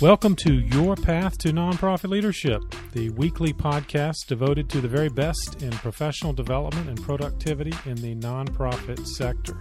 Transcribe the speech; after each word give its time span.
Welcome 0.00 0.34
to 0.36 0.52
Your 0.52 0.96
Path 0.96 1.38
to 1.38 1.50
Nonprofit 1.50 2.10
Leadership, 2.10 2.62
the 2.92 3.10
weekly 3.10 3.52
podcast 3.52 4.26
devoted 4.26 4.68
to 4.70 4.80
the 4.80 4.88
very 4.88 5.08
best 5.08 5.62
in 5.62 5.70
professional 5.70 6.32
development 6.32 6.88
and 6.88 7.00
productivity 7.00 7.72
in 7.86 7.94
the 7.94 8.16
nonprofit 8.16 9.06
sector. 9.06 9.56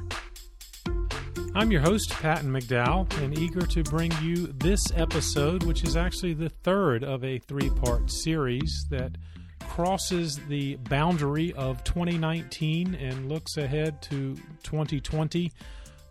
I'm 1.54 1.72
your 1.72 1.82
host, 1.82 2.10
Patton 2.10 2.52
McDowell, 2.52 3.16
and 3.22 3.38
eager 3.38 3.62
to 3.62 3.84
bring 3.84 4.12
you 4.24 4.48
this 4.48 4.82
episode, 4.96 5.66
which 5.66 5.84
is 5.84 5.96
actually 5.96 6.34
the 6.34 6.50
third 6.50 7.04
of 7.04 7.24
a 7.24 7.38
three 7.38 7.70
part 7.70 8.10
series 8.10 8.88
that 8.90 9.16
crosses 9.60 10.38
the 10.48 10.78
boundary 10.78 11.54
of 11.54 11.84
2019 11.84 12.96
and 12.96 13.30
looks 13.30 13.58
ahead 13.58 14.02
to 14.02 14.36
2020. 14.64 15.52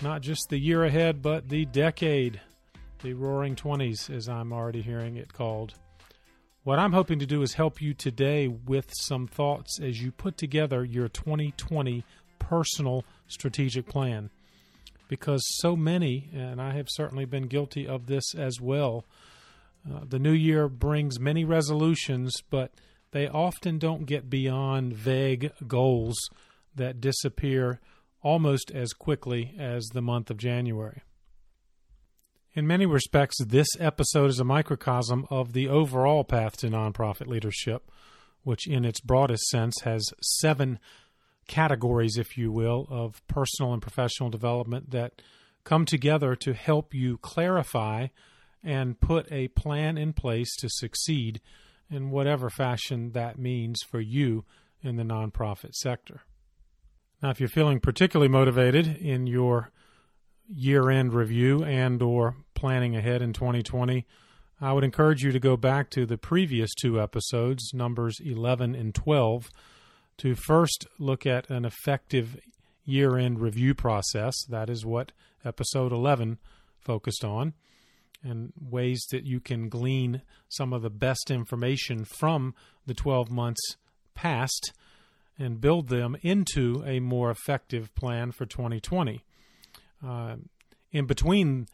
Not 0.00 0.20
just 0.22 0.48
the 0.48 0.58
year 0.58 0.84
ahead, 0.84 1.22
but 1.22 1.48
the 1.48 1.64
decade 1.64 2.40
the 3.02 3.14
Roaring 3.14 3.56
Twenties, 3.56 4.08
as 4.08 4.28
I'm 4.28 4.52
already 4.52 4.80
hearing 4.80 5.16
it 5.16 5.32
called. 5.32 5.74
What 6.62 6.78
I'm 6.78 6.92
hoping 6.92 7.18
to 7.18 7.26
do 7.26 7.42
is 7.42 7.54
help 7.54 7.82
you 7.82 7.94
today 7.94 8.46
with 8.46 8.92
some 8.92 9.26
thoughts 9.26 9.80
as 9.80 10.00
you 10.00 10.12
put 10.12 10.36
together 10.36 10.84
your 10.84 11.08
2020 11.08 12.04
personal 12.38 13.04
strategic 13.26 13.86
plan. 13.86 14.30
Because 15.08 15.42
so 15.58 15.74
many, 15.74 16.30
and 16.32 16.62
I 16.62 16.74
have 16.74 16.86
certainly 16.88 17.24
been 17.24 17.48
guilty 17.48 17.88
of 17.88 18.06
this 18.06 18.34
as 18.36 18.60
well, 18.60 19.04
uh, 19.90 20.00
the 20.08 20.20
new 20.20 20.32
year 20.32 20.68
brings 20.68 21.18
many 21.18 21.44
resolutions, 21.44 22.32
but 22.50 22.70
they 23.10 23.26
often 23.26 23.78
don't 23.78 24.06
get 24.06 24.30
beyond 24.30 24.94
vague 24.94 25.50
goals 25.66 26.16
that 26.76 27.00
disappear 27.00 27.80
almost 28.22 28.70
as 28.70 28.92
quickly 28.92 29.54
as 29.58 29.86
the 29.86 30.02
month 30.02 30.30
of 30.30 30.36
January. 30.36 31.02
In 32.54 32.66
many 32.66 32.84
respects, 32.84 33.42
this 33.42 33.68
episode 33.80 34.28
is 34.28 34.38
a 34.38 34.44
microcosm 34.44 35.26
of 35.30 35.54
the 35.54 35.68
overall 35.68 36.22
path 36.22 36.58
to 36.58 36.68
nonprofit 36.68 37.26
leadership, 37.26 37.90
which, 38.42 38.66
in 38.66 38.84
its 38.84 39.00
broadest 39.00 39.44
sense, 39.44 39.80
has 39.84 40.12
seven 40.20 40.78
categories, 41.48 42.18
if 42.18 42.36
you 42.36 42.52
will, 42.52 42.86
of 42.90 43.26
personal 43.26 43.72
and 43.72 43.80
professional 43.80 44.28
development 44.28 44.90
that 44.90 45.22
come 45.64 45.86
together 45.86 46.36
to 46.36 46.52
help 46.52 46.92
you 46.92 47.16
clarify 47.18 48.08
and 48.62 49.00
put 49.00 49.32
a 49.32 49.48
plan 49.48 49.96
in 49.96 50.12
place 50.12 50.54
to 50.56 50.68
succeed 50.68 51.40
in 51.90 52.10
whatever 52.10 52.50
fashion 52.50 53.12
that 53.12 53.38
means 53.38 53.80
for 53.82 54.00
you 54.00 54.44
in 54.82 54.96
the 54.96 55.02
nonprofit 55.02 55.72
sector. 55.72 56.20
Now, 57.22 57.30
if 57.30 57.40
you're 57.40 57.48
feeling 57.48 57.80
particularly 57.80 58.28
motivated 58.28 58.98
in 58.98 59.26
your 59.26 59.70
year-end 60.54 61.14
review 61.14 61.64
and 61.64 62.02
or 62.02 62.36
planning 62.54 62.96
ahead 62.96 63.22
in 63.22 63.32
2020, 63.32 64.06
I 64.60 64.72
would 64.72 64.84
encourage 64.84 65.22
you 65.22 65.32
to 65.32 65.40
go 65.40 65.56
back 65.56 65.90
to 65.90 66.06
the 66.06 66.18
previous 66.18 66.70
two 66.74 67.00
episodes, 67.00 67.72
numbers 67.74 68.18
11 68.24 68.74
and 68.74 68.94
12, 68.94 69.50
to 70.18 70.34
first 70.34 70.86
look 70.98 71.26
at 71.26 71.50
an 71.50 71.64
effective 71.64 72.38
year-end 72.84 73.40
review 73.40 73.74
process. 73.74 74.34
That 74.48 74.70
is 74.70 74.86
what 74.86 75.12
episode 75.44 75.92
11 75.92 76.38
focused 76.78 77.24
on 77.24 77.54
and 78.22 78.52
ways 78.60 79.04
that 79.10 79.24
you 79.24 79.40
can 79.40 79.68
glean 79.68 80.22
some 80.48 80.72
of 80.72 80.82
the 80.82 80.90
best 80.90 81.30
information 81.30 82.04
from 82.04 82.54
the 82.86 82.94
12 82.94 83.30
months 83.30 83.76
past 84.14 84.72
and 85.38 85.60
build 85.60 85.88
them 85.88 86.16
into 86.22 86.84
a 86.86 87.00
more 87.00 87.30
effective 87.30 87.92
plan 87.94 88.30
for 88.30 88.46
2020. 88.46 89.24
Uh, 90.06 90.36
in 90.90 91.06
between 91.06 91.66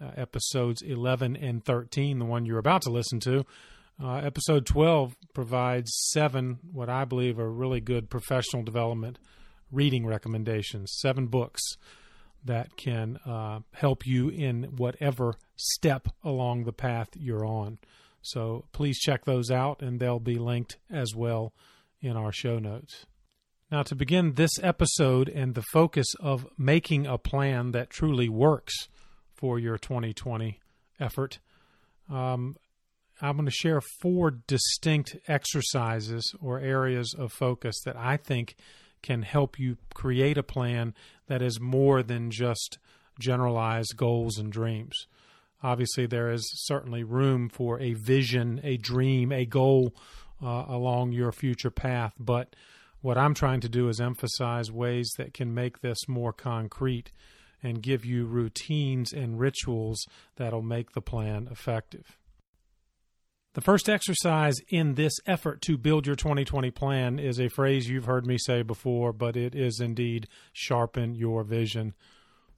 uh, 0.00 0.10
episodes 0.16 0.82
11 0.82 1.36
and 1.36 1.64
13, 1.64 2.18
the 2.18 2.24
one 2.24 2.46
you're 2.46 2.58
about 2.58 2.82
to 2.82 2.90
listen 2.90 3.20
to, 3.20 3.44
uh, 4.02 4.16
episode 4.16 4.64
12 4.64 5.14
provides 5.34 5.90
seven, 6.10 6.58
what 6.72 6.88
I 6.88 7.04
believe 7.04 7.38
are 7.38 7.50
really 7.50 7.80
good 7.80 8.08
professional 8.08 8.62
development 8.62 9.18
reading 9.70 10.06
recommendations, 10.06 10.96
seven 11.00 11.26
books 11.26 11.60
that 12.44 12.76
can 12.76 13.18
uh, 13.26 13.60
help 13.74 14.06
you 14.06 14.28
in 14.28 14.64
whatever 14.76 15.34
step 15.56 16.08
along 16.24 16.64
the 16.64 16.72
path 16.72 17.08
you're 17.14 17.44
on. 17.44 17.78
So 18.22 18.64
please 18.72 18.98
check 18.98 19.24
those 19.24 19.50
out, 19.50 19.82
and 19.82 20.00
they'll 20.00 20.18
be 20.18 20.38
linked 20.38 20.78
as 20.90 21.14
well 21.14 21.52
in 22.00 22.16
our 22.16 22.32
show 22.32 22.58
notes. 22.58 23.06
Now, 23.70 23.84
to 23.84 23.94
begin 23.94 24.34
this 24.34 24.58
episode 24.60 25.28
and 25.28 25.54
the 25.54 25.62
focus 25.62 26.06
of 26.18 26.44
making 26.58 27.06
a 27.06 27.18
plan 27.18 27.70
that 27.70 27.88
truly 27.88 28.28
works 28.28 28.88
for 29.32 29.60
your 29.60 29.78
2020 29.78 30.58
effort, 30.98 31.38
um, 32.10 32.56
I'm 33.22 33.36
going 33.36 33.46
to 33.46 33.52
share 33.52 33.80
four 33.80 34.32
distinct 34.32 35.16
exercises 35.28 36.34
or 36.40 36.58
areas 36.58 37.14
of 37.16 37.32
focus 37.32 37.76
that 37.84 37.96
I 37.96 38.16
think 38.16 38.56
can 39.02 39.22
help 39.22 39.56
you 39.56 39.76
create 39.94 40.36
a 40.36 40.42
plan 40.42 40.92
that 41.28 41.40
is 41.40 41.60
more 41.60 42.02
than 42.02 42.32
just 42.32 42.78
generalized 43.20 43.96
goals 43.96 44.36
and 44.36 44.50
dreams. 44.50 45.06
Obviously, 45.62 46.06
there 46.06 46.32
is 46.32 46.50
certainly 46.66 47.04
room 47.04 47.48
for 47.48 47.78
a 47.78 47.92
vision, 47.92 48.60
a 48.64 48.78
dream, 48.78 49.30
a 49.30 49.44
goal 49.44 49.94
uh, 50.42 50.64
along 50.66 51.12
your 51.12 51.30
future 51.30 51.70
path, 51.70 52.14
but 52.18 52.56
what 53.00 53.18
I'm 53.18 53.34
trying 53.34 53.60
to 53.60 53.68
do 53.68 53.88
is 53.88 54.00
emphasize 54.00 54.70
ways 54.70 55.10
that 55.16 55.34
can 55.34 55.54
make 55.54 55.80
this 55.80 56.08
more 56.08 56.32
concrete 56.32 57.12
and 57.62 57.82
give 57.82 58.04
you 58.04 58.26
routines 58.26 59.12
and 59.12 59.38
rituals 59.38 60.06
that'll 60.36 60.62
make 60.62 60.92
the 60.92 61.02
plan 61.02 61.48
effective. 61.50 62.18
The 63.54 63.60
first 63.60 63.88
exercise 63.88 64.56
in 64.68 64.94
this 64.94 65.12
effort 65.26 65.60
to 65.62 65.76
build 65.76 66.06
your 66.06 66.14
2020 66.14 66.70
plan 66.70 67.18
is 67.18 67.40
a 67.40 67.48
phrase 67.48 67.88
you've 67.88 68.04
heard 68.04 68.24
me 68.24 68.38
say 68.38 68.62
before, 68.62 69.12
but 69.12 69.36
it 69.36 69.56
is 69.56 69.80
indeed 69.80 70.28
sharpen 70.52 71.14
your 71.14 71.42
vision. 71.42 71.94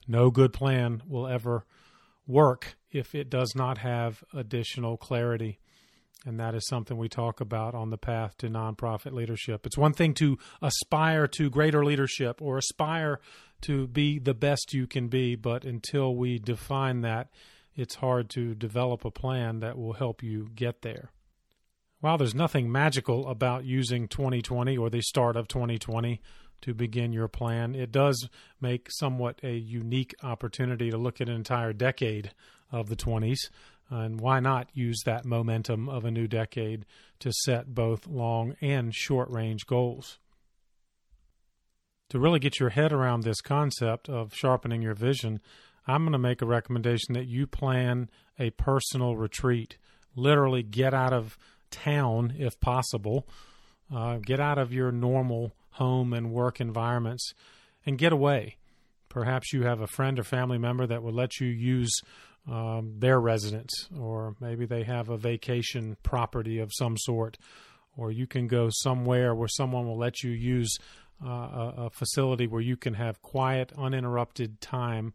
No 0.06 0.30
good 0.30 0.52
plan 0.52 1.02
will 1.06 1.26
ever 1.26 1.64
work 2.26 2.76
if 2.90 3.14
it 3.14 3.30
does 3.30 3.54
not 3.56 3.78
have 3.78 4.22
additional 4.34 4.98
clarity. 4.98 5.60
And 6.24 6.38
that 6.38 6.54
is 6.54 6.66
something 6.68 6.96
we 6.96 7.08
talk 7.08 7.40
about 7.40 7.74
on 7.74 7.90
the 7.90 7.98
path 7.98 8.36
to 8.38 8.48
nonprofit 8.48 9.12
leadership. 9.12 9.66
It's 9.66 9.76
one 9.76 9.92
thing 9.92 10.14
to 10.14 10.38
aspire 10.60 11.26
to 11.28 11.50
greater 11.50 11.84
leadership 11.84 12.40
or 12.40 12.58
aspire 12.58 13.18
to 13.62 13.88
be 13.88 14.18
the 14.18 14.34
best 14.34 14.72
you 14.72 14.86
can 14.86 15.08
be, 15.08 15.34
but 15.34 15.64
until 15.64 16.14
we 16.14 16.38
define 16.38 17.00
that, 17.00 17.28
it's 17.74 17.96
hard 17.96 18.28
to 18.30 18.54
develop 18.54 19.04
a 19.04 19.10
plan 19.10 19.60
that 19.60 19.76
will 19.76 19.94
help 19.94 20.22
you 20.22 20.48
get 20.54 20.82
there. 20.82 21.10
While 22.00 22.18
there's 22.18 22.34
nothing 22.34 22.70
magical 22.70 23.28
about 23.28 23.64
using 23.64 24.08
2020 24.08 24.76
or 24.76 24.90
the 24.90 25.00
start 25.02 25.36
of 25.36 25.48
2020 25.48 26.20
to 26.62 26.74
begin 26.74 27.12
your 27.12 27.28
plan, 27.28 27.74
it 27.74 27.92
does 27.92 28.28
make 28.60 28.88
somewhat 28.90 29.40
a 29.42 29.54
unique 29.54 30.14
opportunity 30.22 30.90
to 30.90 30.98
look 30.98 31.20
at 31.20 31.28
an 31.28 31.34
entire 31.34 31.72
decade 31.72 32.32
of 32.70 32.88
the 32.88 32.96
20s 32.96 33.38
and 33.92 34.20
why 34.20 34.40
not 34.40 34.70
use 34.72 35.02
that 35.04 35.26
momentum 35.26 35.86
of 35.88 36.06
a 36.06 36.10
new 36.10 36.26
decade 36.26 36.86
to 37.20 37.30
set 37.44 37.74
both 37.74 38.06
long 38.06 38.56
and 38.62 38.94
short 38.94 39.28
range 39.30 39.66
goals? 39.66 40.18
To 42.08 42.18
really 42.18 42.38
get 42.38 42.58
your 42.58 42.70
head 42.70 42.92
around 42.92 43.22
this 43.22 43.42
concept 43.42 44.08
of 44.08 44.34
sharpening 44.34 44.80
your 44.80 44.94
vision, 44.94 45.40
I'm 45.86 46.04
going 46.04 46.12
to 46.12 46.18
make 46.18 46.40
a 46.40 46.46
recommendation 46.46 47.12
that 47.14 47.26
you 47.26 47.46
plan 47.46 48.08
a 48.38 48.50
personal 48.50 49.16
retreat. 49.16 49.76
Literally, 50.16 50.62
get 50.62 50.94
out 50.94 51.12
of 51.12 51.36
town 51.70 52.34
if 52.38 52.58
possible, 52.60 53.28
uh, 53.94 54.18
get 54.18 54.40
out 54.40 54.58
of 54.58 54.72
your 54.72 54.90
normal 54.90 55.52
home 55.72 56.14
and 56.14 56.32
work 56.32 56.60
environments, 56.60 57.34
and 57.84 57.98
get 57.98 58.12
away. 58.12 58.56
Perhaps 59.10 59.52
you 59.52 59.64
have 59.64 59.82
a 59.82 59.86
friend 59.86 60.18
or 60.18 60.24
family 60.24 60.56
member 60.56 60.86
that 60.86 61.02
will 61.02 61.12
let 61.12 61.40
you 61.40 61.48
use 61.48 62.00
um, 62.50 62.94
their 62.98 63.20
residence, 63.20 63.88
or 63.98 64.34
maybe 64.40 64.66
they 64.66 64.82
have 64.82 65.08
a 65.08 65.16
vacation 65.16 65.96
property 66.02 66.58
of 66.58 66.70
some 66.72 66.96
sort, 66.98 67.38
or 67.96 68.10
you 68.10 68.26
can 68.26 68.46
go 68.46 68.68
somewhere 68.70 69.34
where 69.34 69.48
someone 69.48 69.86
will 69.86 69.98
let 69.98 70.22
you 70.22 70.30
use 70.30 70.76
uh, 71.24 71.28
a, 71.28 71.74
a 71.78 71.90
facility 71.90 72.46
where 72.46 72.60
you 72.60 72.76
can 72.76 72.94
have 72.94 73.22
quiet, 73.22 73.72
uninterrupted 73.78 74.60
time 74.60 75.14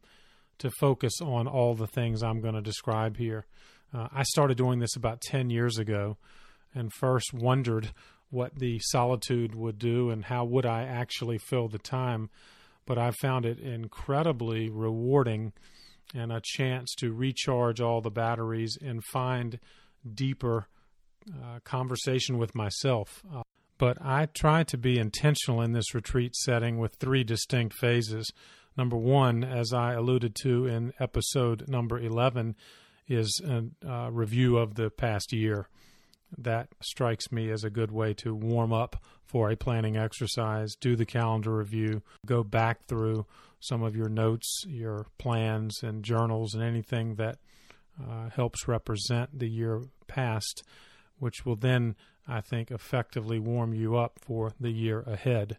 to 0.59 0.71
focus 0.79 1.13
on 1.21 1.47
all 1.47 1.75
the 1.75 1.87
things 1.87 2.23
I'm 2.23 2.41
going 2.41 2.55
to 2.55 2.61
describe 2.61 3.17
here. 3.17 3.45
Uh, 3.93 4.07
I 4.11 4.23
started 4.23 4.57
doing 4.57 4.79
this 4.79 4.95
about 4.95 5.21
10 5.21 5.49
years 5.49 5.77
ago 5.77 6.17
and 6.73 6.91
first 6.93 7.33
wondered 7.33 7.91
what 8.29 8.55
the 8.55 8.79
solitude 8.79 9.55
would 9.55 9.79
do 9.79 10.09
and 10.09 10.25
how 10.25 10.45
would 10.45 10.65
I 10.65 10.83
actually 10.83 11.37
fill 11.37 11.67
the 11.67 11.77
time. 11.77 12.29
But 12.85 12.97
I 12.97 13.11
found 13.11 13.45
it 13.45 13.59
incredibly 13.59 14.69
rewarding 14.69 15.53
and 16.13 16.31
a 16.31 16.41
chance 16.43 16.93
to 16.95 17.13
recharge 17.13 17.81
all 17.81 18.01
the 18.01 18.11
batteries 18.11 18.77
and 18.81 19.03
find 19.03 19.59
deeper 20.13 20.67
uh, 21.29 21.59
conversation 21.63 22.37
with 22.37 22.55
myself. 22.55 23.23
Uh, 23.33 23.43
but 23.77 23.97
I 24.01 24.27
try 24.27 24.63
to 24.63 24.77
be 24.77 24.97
intentional 24.97 25.61
in 25.61 25.73
this 25.73 25.93
retreat 25.93 26.35
setting 26.35 26.77
with 26.77 26.95
three 26.95 27.23
distinct 27.23 27.75
phases. 27.75 28.31
Number 28.77 28.97
one, 28.97 29.43
as 29.43 29.73
I 29.73 29.93
alluded 29.93 30.35
to 30.43 30.65
in 30.65 30.93
episode 30.99 31.67
number 31.67 31.99
11, 31.99 32.55
is 33.07 33.41
a 33.45 33.63
uh, 33.87 34.09
review 34.09 34.57
of 34.57 34.75
the 34.75 34.89
past 34.89 35.31
year. 35.31 35.67
That 36.37 36.69
strikes 36.81 37.31
me 37.31 37.49
as 37.51 37.63
a 37.63 37.69
good 37.69 37.91
way 37.91 38.13
to 38.15 38.35
warm 38.35 38.73
up 38.73 39.01
for 39.25 39.49
a 39.49 39.55
planning 39.55 39.97
exercise, 39.97 40.75
do 40.75 40.95
the 40.95 41.05
calendar 41.05 41.55
review, 41.55 42.01
go 42.25 42.43
back 42.43 42.85
through 42.85 43.25
some 43.59 43.83
of 43.83 43.95
your 43.95 44.09
notes, 44.09 44.63
your 44.67 45.07
plans, 45.17 45.81
and 45.83 46.03
journals, 46.03 46.53
and 46.53 46.63
anything 46.63 47.15
that 47.15 47.37
uh, 48.01 48.29
helps 48.29 48.67
represent 48.67 49.37
the 49.37 49.49
year 49.49 49.83
past, 50.07 50.63
which 51.19 51.45
will 51.45 51.55
then, 51.55 51.95
I 52.27 52.41
think, 52.41 52.71
effectively 52.71 53.39
warm 53.39 53.73
you 53.73 53.97
up 53.97 54.19
for 54.21 54.51
the 54.59 54.71
year 54.71 55.01
ahead. 55.01 55.57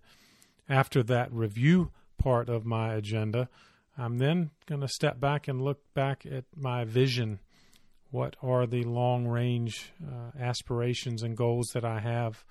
After 0.68 1.02
that 1.04 1.32
review 1.32 1.90
part 2.18 2.48
of 2.48 2.64
my 2.64 2.94
agenda, 2.94 3.48
I'm 3.96 4.18
then 4.18 4.50
going 4.66 4.80
to 4.82 4.88
step 4.88 5.18
back 5.18 5.48
and 5.48 5.60
look 5.60 5.80
back 5.94 6.24
at 6.24 6.44
my 6.56 6.84
vision. 6.84 7.40
What 8.10 8.36
are 8.42 8.66
the 8.66 8.84
long 8.84 9.26
range 9.26 9.92
uh, 10.06 10.38
aspirations 10.40 11.22
and 11.22 11.36
goals 11.36 11.70
that 11.74 11.84
I 11.84 11.98
have? 11.98 12.44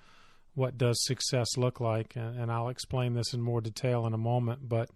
What 0.54 0.76
does 0.76 1.02
success 1.04 1.56
look 1.56 1.80
like? 1.80 2.16
And, 2.16 2.38
and 2.38 2.52
I'll 2.52 2.68
explain 2.68 3.14
this 3.14 3.32
in 3.32 3.40
more 3.40 3.60
detail 3.60 4.06
in 4.06 4.12
a 4.12 4.18
moment. 4.18 4.68
But 4.68 4.90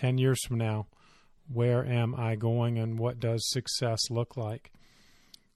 10 0.00 0.16
years 0.16 0.42
from 0.46 0.56
now, 0.56 0.86
where 1.52 1.84
am 1.84 2.14
I 2.14 2.34
going 2.34 2.78
and 2.78 2.98
what 2.98 3.20
does 3.20 3.50
success 3.50 3.98
look 4.10 4.34
like? 4.34 4.72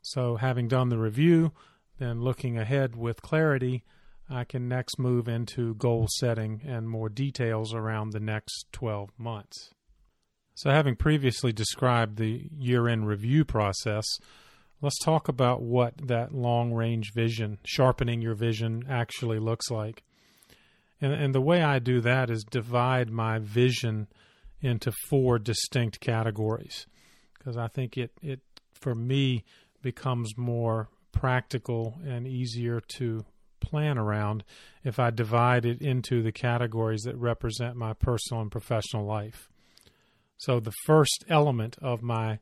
So, 0.03 0.37
having 0.37 0.69
done 0.69 0.91
the 0.91 0.99
review, 0.99 1.53
then 1.99 2.21
looking 2.21 2.59
ahead 2.59 2.95
with 2.95 3.23
clarity, 3.23 3.85
I 4.29 4.45
can 4.45 4.69
next 4.69 4.99
move 4.99 5.29
into 5.29 5.75
goal 5.77 6.09
setting 6.11 6.61
and 6.67 6.91
more 6.91 7.09
details 7.09 7.73
around 7.73 8.11
the 8.11 8.21
next 8.21 8.67
12 8.73 9.11
months. 9.17 9.71
So, 10.55 10.71
having 10.71 10.97
previously 10.97 11.53
described 11.53 12.19
the 12.19 12.51
year 12.55 12.87
end 12.87 13.07
review 13.07 13.47
process, 13.47 14.05
let's 14.83 15.03
talk 15.03 15.27
about 15.27 15.63
what 15.63 15.95
that 16.07 16.35
long 16.35 16.75
range 16.75 17.13
vision, 17.15 17.59
sharpening 17.65 18.21
your 18.21 18.35
vision, 18.35 18.85
actually 18.91 19.39
looks 19.39 19.71
like. 19.71 20.03
And, 21.01 21.15
and 21.15 21.35
the 21.35 21.41
way 21.41 21.63
I 21.63 21.79
do 21.79 22.03
that 22.03 22.29
is 22.29 22.45
divide 22.45 23.09
my 23.09 23.39
vision 23.39 24.09
into 24.65 24.91
four 25.09 25.39
distinct 25.39 26.01
categories 26.01 26.87
because 27.37 27.57
I 27.59 27.69
think 27.69 27.99
it, 27.99 28.11
it, 28.23 28.41
for 28.73 28.95
me, 28.95 29.45
becomes 29.83 30.33
more 30.39 30.89
practical 31.13 31.99
and 32.05 32.27
easier 32.27 32.81
to 32.97 33.27
plan 33.61 33.99
around 33.99 34.43
if 34.83 34.99
I 34.99 35.11
divide 35.11 35.67
it 35.67 35.83
into 35.83 36.23
the 36.23 36.33
categories 36.33 37.03
that 37.03 37.17
represent 37.17 37.77
my 37.77 37.93
personal 37.93 38.41
and 38.41 38.51
professional 38.51 39.05
life. 39.05 39.51
So, 40.39 40.61
the 40.61 40.73
first 40.87 41.25
element 41.29 41.77
of 41.83 42.03
my, 42.03 42.39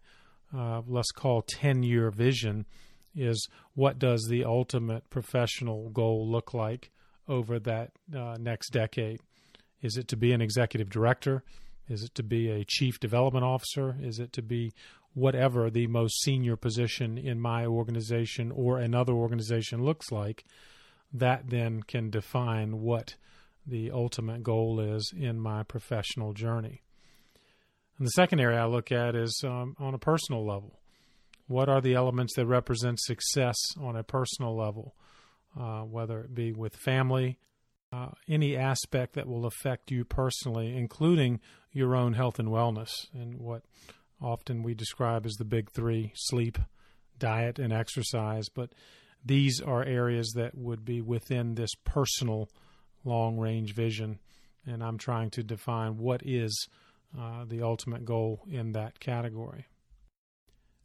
uh, 0.56 0.82
let's 0.86 1.10
call 1.10 1.42
10 1.42 1.82
year 1.82 2.10
vision 2.10 2.66
is 3.14 3.48
what 3.74 3.98
does 3.98 4.26
the 4.30 4.44
ultimate 4.44 5.10
professional 5.10 5.90
goal 5.90 6.30
look 6.30 6.54
like 6.54 6.90
over 7.28 7.58
that 7.58 7.90
uh, 8.16 8.36
next 8.38 8.70
decade? 8.70 9.20
Is 9.82 9.96
it 9.96 10.06
to 10.08 10.16
be 10.16 10.32
an 10.32 10.40
executive 10.40 10.88
director? 10.88 11.42
Is 11.92 12.02
it 12.02 12.14
to 12.14 12.22
be 12.22 12.50
a 12.50 12.64
chief 12.64 12.98
development 12.98 13.44
officer? 13.44 13.96
Is 14.00 14.18
it 14.18 14.32
to 14.32 14.42
be 14.42 14.72
whatever 15.12 15.68
the 15.68 15.86
most 15.88 16.22
senior 16.22 16.56
position 16.56 17.18
in 17.18 17.38
my 17.38 17.66
organization 17.66 18.50
or 18.50 18.78
another 18.78 19.12
organization 19.12 19.84
looks 19.84 20.10
like? 20.10 20.44
That 21.12 21.50
then 21.50 21.82
can 21.82 22.08
define 22.08 22.80
what 22.80 23.16
the 23.66 23.90
ultimate 23.90 24.42
goal 24.42 24.80
is 24.80 25.12
in 25.14 25.38
my 25.38 25.62
professional 25.64 26.32
journey. 26.32 26.82
And 27.98 28.06
the 28.06 28.12
second 28.12 28.40
area 28.40 28.62
I 28.62 28.66
look 28.66 28.90
at 28.90 29.14
is 29.14 29.42
um, 29.44 29.76
on 29.78 29.92
a 29.92 29.98
personal 29.98 30.46
level. 30.46 30.80
What 31.46 31.68
are 31.68 31.82
the 31.82 31.94
elements 31.94 32.34
that 32.36 32.46
represent 32.46 32.98
success 33.00 33.56
on 33.78 33.96
a 33.96 34.02
personal 34.02 34.56
level, 34.56 34.94
uh, 35.60 35.82
whether 35.82 36.20
it 36.20 36.34
be 36.34 36.52
with 36.52 36.74
family, 36.74 37.38
uh, 37.92 38.08
any 38.26 38.56
aspect 38.56 39.14
that 39.14 39.28
will 39.28 39.44
affect 39.44 39.90
you 39.90 40.04
personally, 40.04 40.74
including 40.74 41.40
your 41.72 41.96
own 41.96 42.12
health 42.12 42.38
and 42.38 42.48
wellness, 42.48 42.90
and 43.14 43.38
what 43.38 43.62
often 44.20 44.62
we 44.62 44.74
describe 44.74 45.26
as 45.26 45.34
the 45.34 45.44
big 45.44 45.70
three 45.70 46.12
sleep, 46.14 46.58
diet, 47.18 47.58
and 47.58 47.72
exercise. 47.72 48.48
But 48.48 48.72
these 49.24 49.60
are 49.60 49.84
areas 49.84 50.32
that 50.36 50.56
would 50.56 50.84
be 50.84 51.00
within 51.00 51.54
this 51.54 51.74
personal 51.84 52.48
long 53.04 53.38
range 53.38 53.74
vision. 53.74 54.18
And 54.66 54.82
I'm 54.82 54.98
trying 54.98 55.30
to 55.30 55.42
define 55.42 55.96
what 55.96 56.22
is 56.24 56.68
uh, 57.18 57.44
the 57.46 57.62
ultimate 57.62 58.04
goal 58.04 58.42
in 58.50 58.72
that 58.72 59.00
category. 59.00 59.66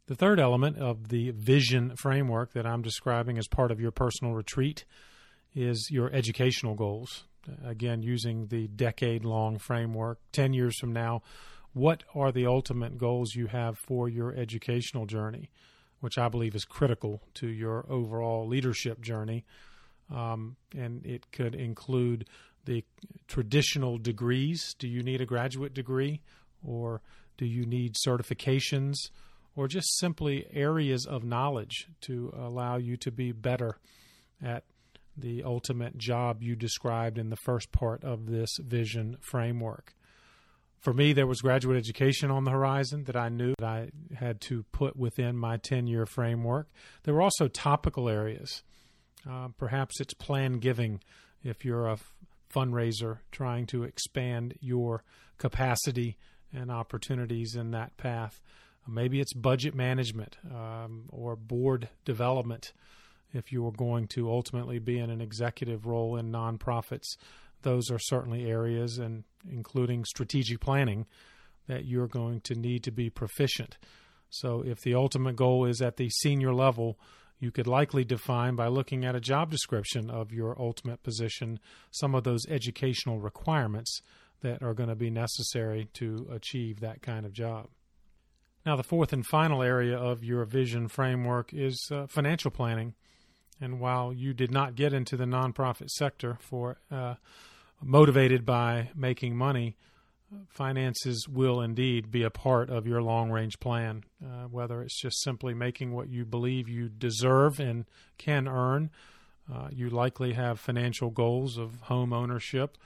The 0.06 0.14
third 0.14 0.40
element 0.40 0.78
of 0.78 1.08
the 1.08 1.30
vision 1.30 1.94
framework 1.96 2.54
that 2.54 2.66
I'm 2.66 2.82
describing 2.82 3.38
as 3.38 3.46
part 3.46 3.70
of 3.70 3.80
your 3.80 3.90
personal 3.90 4.34
retreat 4.34 4.84
is 5.54 5.88
your 5.90 6.10
educational 6.12 6.74
goals. 6.74 7.24
Again, 7.64 8.02
using 8.02 8.46
the 8.46 8.68
decade 8.68 9.24
long 9.24 9.58
framework, 9.58 10.18
10 10.32 10.52
years 10.52 10.78
from 10.78 10.92
now, 10.92 11.22
what 11.72 12.02
are 12.14 12.32
the 12.32 12.46
ultimate 12.46 12.98
goals 12.98 13.34
you 13.34 13.46
have 13.46 13.78
for 13.78 14.08
your 14.08 14.34
educational 14.34 15.06
journey, 15.06 15.50
which 16.00 16.18
I 16.18 16.28
believe 16.28 16.54
is 16.54 16.64
critical 16.64 17.22
to 17.34 17.46
your 17.46 17.86
overall 17.88 18.46
leadership 18.46 19.00
journey. 19.00 19.44
Um, 20.10 20.56
and 20.76 21.04
it 21.04 21.30
could 21.32 21.54
include 21.54 22.26
the 22.64 22.84
traditional 23.26 23.98
degrees. 23.98 24.74
Do 24.78 24.88
you 24.88 25.02
need 25.02 25.20
a 25.20 25.26
graduate 25.26 25.74
degree, 25.74 26.20
or 26.64 27.00
do 27.36 27.44
you 27.44 27.66
need 27.66 27.94
certifications, 27.94 28.96
or 29.54 29.68
just 29.68 29.98
simply 29.98 30.46
areas 30.52 31.06
of 31.06 31.24
knowledge 31.24 31.88
to 32.02 32.32
allow 32.36 32.76
you 32.76 32.96
to 32.98 33.10
be 33.10 33.32
better 33.32 33.78
at 34.42 34.64
the 35.20 35.42
ultimate 35.44 35.98
job 35.98 36.42
you 36.42 36.56
described 36.56 37.18
in 37.18 37.30
the 37.30 37.36
first 37.36 37.72
part 37.72 38.04
of 38.04 38.26
this 38.26 38.50
vision 38.58 39.16
framework. 39.20 39.94
For 40.80 40.92
me, 40.92 41.12
there 41.12 41.26
was 41.26 41.40
graduate 41.40 41.76
education 41.76 42.30
on 42.30 42.44
the 42.44 42.52
horizon 42.52 43.04
that 43.04 43.16
I 43.16 43.28
knew 43.28 43.54
that 43.58 43.66
I 43.66 43.90
had 44.14 44.40
to 44.42 44.64
put 44.72 44.96
within 44.96 45.36
my 45.36 45.56
10 45.56 45.86
year 45.88 46.06
framework. 46.06 46.68
There 47.02 47.14
were 47.14 47.22
also 47.22 47.48
topical 47.48 48.08
areas. 48.08 48.62
Uh, 49.28 49.48
perhaps 49.58 50.00
it's 50.00 50.14
plan 50.14 50.58
giving 50.60 51.00
if 51.42 51.64
you're 51.64 51.88
a 51.88 51.98
fundraiser 52.54 53.18
trying 53.32 53.66
to 53.66 53.82
expand 53.82 54.54
your 54.60 55.02
capacity 55.36 56.16
and 56.52 56.70
opportunities 56.70 57.54
in 57.56 57.72
that 57.72 57.96
path. 57.96 58.40
Maybe 58.86 59.20
it's 59.20 59.34
budget 59.34 59.74
management 59.74 60.38
um, 60.50 61.04
or 61.10 61.36
board 61.36 61.88
development 62.04 62.72
if 63.32 63.52
you 63.52 63.66
are 63.66 63.72
going 63.72 64.08
to 64.08 64.30
ultimately 64.30 64.78
be 64.78 64.98
in 64.98 65.10
an 65.10 65.20
executive 65.20 65.86
role 65.86 66.16
in 66.16 66.32
nonprofits, 66.32 67.16
those 67.62 67.90
are 67.90 67.98
certainly 67.98 68.46
areas, 68.46 68.98
and 68.98 69.24
including 69.50 70.04
strategic 70.04 70.60
planning, 70.60 71.06
that 71.66 71.84
you're 71.84 72.06
going 72.06 72.40
to 72.42 72.54
need 72.54 72.82
to 72.84 72.90
be 72.90 73.10
proficient. 73.10 73.76
So, 74.30 74.62
if 74.64 74.80
the 74.80 74.94
ultimate 74.94 75.36
goal 75.36 75.64
is 75.64 75.80
at 75.80 75.96
the 75.96 76.10
senior 76.10 76.52
level, 76.52 76.98
you 77.38 77.50
could 77.50 77.66
likely 77.66 78.04
define 78.04 78.56
by 78.56 78.68
looking 78.68 79.04
at 79.04 79.14
a 79.14 79.20
job 79.20 79.50
description 79.50 80.10
of 80.10 80.32
your 80.32 80.60
ultimate 80.60 81.02
position 81.02 81.60
some 81.90 82.14
of 82.14 82.24
those 82.24 82.46
educational 82.48 83.20
requirements 83.20 84.00
that 84.40 84.62
are 84.62 84.74
going 84.74 84.88
to 84.88 84.96
be 84.96 85.10
necessary 85.10 85.88
to 85.94 86.28
achieve 86.32 86.80
that 86.80 87.02
kind 87.02 87.24
of 87.24 87.32
job. 87.32 87.68
Now, 88.66 88.76
the 88.76 88.82
fourth 88.82 89.12
and 89.12 89.24
final 89.26 89.62
area 89.62 89.96
of 89.96 90.22
your 90.22 90.44
vision 90.44 90.88
framework 90.88 91.54
is 91.54 91.88
uh, 91.90 92.06
financial 92.06 92.50
planning. 92.50 92.94
And 93.60 93.80
while 93.80 94.12
you 94.12 94.32
did 94.32 94.50
not 94.50 94.74
get 94.74 94.92
into 94.92 95.16
the 95.16 95.24
nonprofit 95.24 95.88
sector 95.90 96.38
for 96.40 96.78
uh, 96.90 97.14
motivated 97.82 98.46
by 98.46 98.90
making 98.94 99.36
money, 99.36 99.76
finances 100.48 101.26
will 101.28 101.60
indeed 101.60 102.10
be 102.10 102.22
a 102.22 102.30
part 102.30 102.70
of 102.70 102.86
your 102.86 103.02
long 103.02 103.30
range 103.30 103.58
plan. 103.60 104.04
Uh, 104.24 104.44
whether 104.44 104.82
it's 104.82 105.00
just 105.00 105.22
simply 105.22 105.54
making 105.54 105.92
what 105.92 106.08
you 106.08 106.24
believe 106.24 106.68
you 106.68 106.88
deserve 106.88 107.58
and 107.58 107.86
can 108.18 108.46
earn, 108.46 108.90
uh, 109.52 109.68
you 109.72 109.88
likely 109.88 110.34
have 110.34 110.60
financial 110.60 111.10
goals 111.10 111.56
of 111.56 111.80
home 111.82 112.12
ownership 112.12 112.76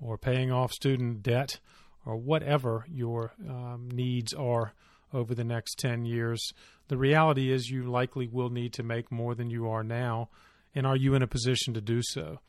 or 0.00 0.16
paying 0.16 0.50
off 0.50 0.72
student 0.72 1.22
debt 1.22 1.58
or 2.06 2.16
whatever 2.16 2.86
your 2.88 3.32
um, 3.46 3.88
needs 3.92 4.32
are 4.32 4.72
over 5.12 5.34
the 5.34 5.44
next 5.44 5.78
10 5.78 6.04
years. 6.04 6.52
The 6.88 6.96
reality 6.96 7.52
is, 7.52 7.68
you 7.68 7.90
likely 7.90 8.28
will 8.28 8.50
need 8.50 8.72
to 8.74 8.82
make 8.82 9.12
more 9.12 9.34
than 9.34 9.50
you 9.50 9.68
are 9.68 9.84
now. 9.84 10.30
And 10.74 10.86
are 10.86 10.96
you 10.96 11.14
in 11.14 11.22
a 11.22 11.26
position 11.26 11.74
to 11.74 11.80
do 11.80 12.00
so 12.02 12.40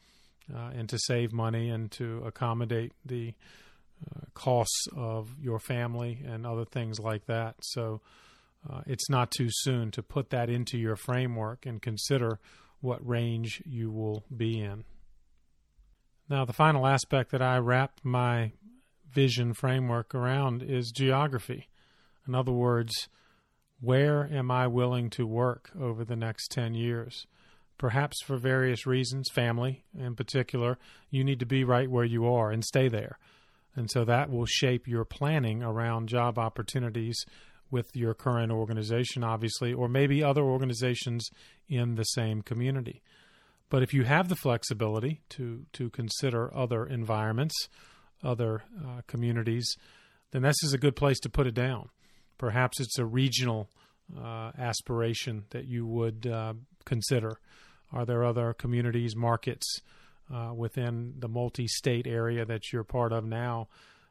uh, 0.53 0.71
and 0.73 0.87
to 0.89 0.97
save 0.99 1.31
money 1.31 1.69
and 1.69 1.91
to 1.91 2.23
accommodate 2.25 2.93
the 3.05 3.33
uh, 4.05 4.25
costs 4.33 4.87
of 4.95 5.29
your 5.41 5.59
family 5.59 6.23
and 6.25 6.45
other 6.45 6.65
things 6.65 6.99
like 6.99 7.25
that? 7.27 7.55
So 7.61 8.01
uh, 8.69 8.81
it's 8.85 9.09
not 9.09 9.31
too 9.31 9.49
soon 9.49 9.91
to 9.91 10.03
put 10.03 10.29
that 10.29 10.49
into 10.49 10.77
your 10.77 10.95
framework 10.95 11.65
and 11.65 11.81
consider 11.81 12.39
what 12.81 13.05
range 13.05 13.61
you 13.65 13.91
will 13.91 14.23
be 14.35 14.59
in. 14.59 14.83
Now, 16.29 16.45
the 16.45 16.53
final 16.53 16.85
aspect 16.85 17.31
that 17.31 17.41
I 17.41 17.57
wrap 17.57 17.99
my 18.03 18.51
vision 19.11 19.53
framework 19.53 20.13
around 20.13 20.61
is 20.61 20.91
geography. 20.91 21.67
In 22.27 22.35
other 22.35 22.51
words, 22.51 23.09
Where 23.81 24.27
am 24.31 24.51
I 24.51 24.67
willing 24.67 25.09
to 25.11 25.25
work 25.25 25.71
over 25.79 26.03
the 26.03 26.15
next 26.15 26.51
10 26.51 26.73
years? 26.73 27.25
Perhaps 27.77 28.17
for 28.25 28.37
various 28.37 28.85
reasons, 28.85 29.29
family 29.31 29.85
in 29.97 30.15
particular, 30.15 30.77
you 31.09 31.23
need 31.23 31.39
to 31.39 31.45
be 31.45 31.63
right 31.63 31.89
where 31.89 32.05
you 32.05 32.25
are 32.27 32.51
and 32.51 32.63
stay 32.63 32.89
there. 32.89 33.17
And 33.75 33.89
so 33.89 34.03
that 34.03 34.29
will 34.29 34.45
shape 34.45 34.87
your 34.87 35.05
planning 35.05 35.63
around 35.63 36.09
job 36.09 36.37
opportunities 36.37 37.23
with 37.71 37.95
your 37.95 38.13
current 38.13 38.51
organization, 38.51 39.23
obviously, 39.23 39.71
or 39.71 39.87
maybe 39.87 40.23
other 40.23 40.41
organizations 40.41 41.29
in 41.69 41.95
the 41.95 42.03
same 42.03 42.41
community. 42.41 43.01
But 43.69 43.83
if 43.83 43.93
you 43.93 44.03
have 44.03 44.27
the 44.27 44.35
flexibility 44.35 45.21
to, 45.29 45.65
to 45.73 45.89
consider 45.91 46.53
other 46.55 46.85
environments, 46.85 47.55
other 48.23 48.63
uh, 48.83 49.01
communities, 49.07 49.77
then 50.31 50.41
this 50.41 50.61
is 50.63 50.73
a 50.73 50.77
good 50.77 50.95
place 50.95 51.19
to 51.21 51.29
put 51.29 51.47
it 51.47 51.53
down. 51.53 51.89
Perhaps 52.39 52.79
it's 52.79 52.97
a 52.97 53.05
regional 53.05 53.69
uh, 54.17 54.51
aspiration 54.57 55.43
that 55.51 55.67
you 55.67 55.85
would 55.85 56.25
uh, 56.25 56.53
consider. 56.85 57.37
Are 57.93 58.05
there 58.05 58.23
other 58.23 58.53
communities, 58.53 59.15
markets 59.15 59.81
uh, 60.33 60.51
within 60.55 61.13
the 61.19 61.27
multi 61.27 61.67
state 61.67 62.07
area 62.07 62.45
that 62.45 62.71
you're 62.71 62.83
part 62.83 63.11
of 63.11 63.25
now 63.25 63.67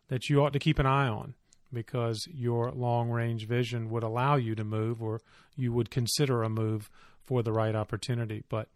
that 0.09 0.29
you 0.29 0.43
ought 0.43 0.53
to 0.53 0.59
keep 0.59 0.79
an 0.79 0.87
eye 0.87 1.09
on 1.09 1.35
because 1.73 2.27
your 2.33 2.71
long 2.73 3.11
range 3.11 3.47
vision 3.47 3.91
would 3.91 4.03
allow 4.03 4.37
you 4.37 4.55
to 4.55 4.65
move 4.65 5.03
or 5.03 5.21
you 5.57 5.73
would 5.73 5.91
consider 5.91 6.43
a 6.43 6.49
move 6.49 6.91
for 7.25 7.43
the 7.43 7.53
right 7.53 7.75
opportunity? 7.75 8.43
But 8.49 8.69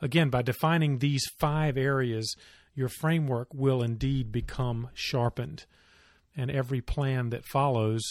again, 0.00 0.30
by 0.30 0.42
defining 0.42 0.98
these 0.98 1.24
five 1.38 1.76
areas, 1.76 2.34
your 2.74 2.88
framework 2.88 3.48
will 3.54 3.82
indeed 3.82 4.30
become 4.30 4.88
sharpened. 4.94 5.64
And 6.36 6.50
every 6.50 6.82
plan 6.82 7.30
that 7.30 7.46
follows 7.46 8.02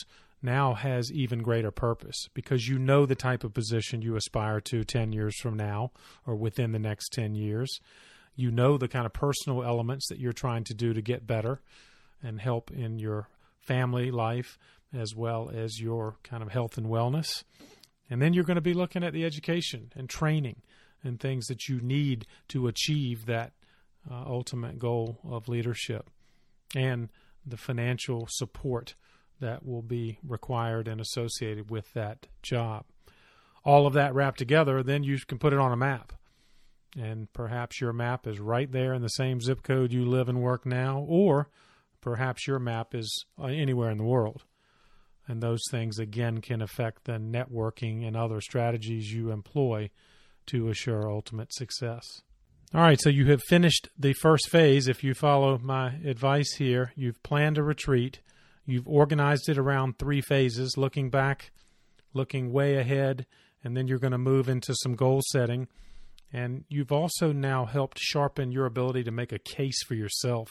now 0.46 0.74
has 0.74 1.12
even 1.12 1.42
greater 1.42 1.72
purpose 1.72 2.28
because 2.34 2.68
you 2.68 2.80
know 2.80 3.06
the 3.06 3.16
type 3.16 3.44
of 3.44 3.54
position 3.54 4.02
you 4.02 4.16
aspire 4.16 4.62
to 4.62 4.84
10 4.84 5.12
years 5.12 5.38
from 5.40 5.58
now 5.58 5.92
or 6.26 6.36
within 6.36 6.72
the 6.72 6.80
next 6.80 7.10
10 7.10 7.36
years. 7.36 7.80
You 8.36 8.52
know 8.52 8.78
the 8.78 8.88
kind 8.88 9.06
of 9.06 9.14
personal 9.14 9.64
elements 9.64 10.08
that 10.10 10.20
you're 10.20 10.34
trying 10.34 10.64
to 10.66 10.74
do 10.74 10.94
to 10.94 11.02
get 11.02 11.28
better 11.28 11.62
and 12.24 12.40
help 12.40 12.72
in 12.72 13.00
your 13.00 13.30
family 13.60 14.12
life 14.12 14.58
as 14.94 15.16
well 15.16 15.52
as 15.54 15.82
your 15.82 16.18
kind 16.24 16.44
of 16.44 16.50
health 16.50 16.78
and 16.78 16.88
wellness. 16.88 17.44
And 18.10 18.22
then 18.22 18.34
you're 18.34 18.44
going 18.44 18.56
to 18.56 18.62
be 18.62 18.74
looking 18.74 19.04
at 19.04 19.14
the 19.14 19.26
education 19.26 19.92
and 19.96 20.10
training 20.10 20.62
and 21.04 21.20
things 21.20 21.48
that 21.48 21.68
you 21.68 21.82
need 21.82 22.26
to 22.50 22.68
achieve 22.68 23.26
that 23.26 23.54
uh, 24.10 24.24
ultimate 24.26 24.78
goal 24.78 25.20
of 25.28 25.48
leadership 25.48 26.10
and 26.76 27.10
the 27.46 27.58
financial 27.58 28.28
support 28.30 28.96
that 29.40 29.66
will 29.66 29.82
be 29.82 30.20
required 30.26 30.88
and 30.88 31.02
associated 31.02 31.70
with 31.70 31.92
that 31.94 32.28
job. 32.42 32.86
All 33.64 33.88
of 33.88 33.94
that 33.94 34.14
wrapped 34.14 34.38
together, 34.38 34.84
then 34.84 35.04
you 35.04 35.18
can 35.28 35.40
put 35.40 35.54
it 35.54 35.60
on 35.60 35.72
a 35.72 35.78
map. 35.78 36.14
And 36.98 37.32
perhaps 37.34 37.82
your 37.82 37.92
map 37.92 38.26
is 38.26 38.40
right 38.40 38.72
there 38.72 38.94
in 38.94 39.02
the 39.02 39.10
same 39.10 39.42
zip 39.42 39.64
code 39.64 39.92
you 39.92 40.06
live 40.06 40.30
and 40.30 40.42
work 40.42 40.66
now, 40.66 41.04
or 41.08 41.50
perhaps 42.00 42.48
your 42.48 42.60
map 42.60 42.96
is 42.96 43.26
uh, 43.40 43.46
anywhere 43.48 43.90
in 43.90 43.98
the 43.98 44.04
world. 44.04 44.44
And 45.28 45.42
those 45.42 45.64
things, 45.72 45.98
again, 45.98 46.40
can 46.40 46.62
affect 46.62 47.06
the 47.06 47.14
networking 47.14 48.08
and 48.08 48.16
other 48.16 48.40
strategies 48.40 49.12
you 49.12 49.32
employ 49.32 49.90
to 50.48 50.70
assure 50.70 51.12
ultimate 51.12 51.52
success. 51.52 52.22
All 52.74 52.82
right, 52.82 53.00
so 53.02 53.10
you 53.10 53.26
have 53.32 53.42
finished 53.48 53.90
the 53.98 54.14
first 54.14 54.50
phase. 54.50 54.88
If 54.88 55.04
you 55.04 55.14
follow 55.14 55.58
my 55.58 55.96
advice 56.06 56.56
here, 56.58 56.92
you've 56.96 57.22
planned 57.24 57.58
a 57.58 57.64
retreat. 57.64 58.20
You've 58.66 58.88
organized 58.88 59.48
it 59.50 59.58
around 59.58 60.00
three 60.00 60.22
phases 60.22 60.76
looking 60.78 61.10
back, 61.10 61.52
looking 62.14 62.52
way 62.52 62.78
ahead, 62.78 63.26
and 63.64 63.76
then 63.76 63.88
you're 63.88 64.00
going 64.00 64.12
to 64.12 64.18
move 64.18 64.50
into 64.50 64.74
some 64.76 64.96
goal 64.96 65.22
setting. 65.32 65.68
And 66.34 66.66
you've 66.68 66.92
also 66.92 67.32
now 67.32 67.66
helped 67.66 68.00
sharpen 68.00 68.52
your 68.52 68.66
ability 68.66 69.04
to 69.04 69.12
make 69.12 69.32
a 69.32 69.40
case 69.40 69.84
for 69.84 69.94
yourself. 69.94 70.50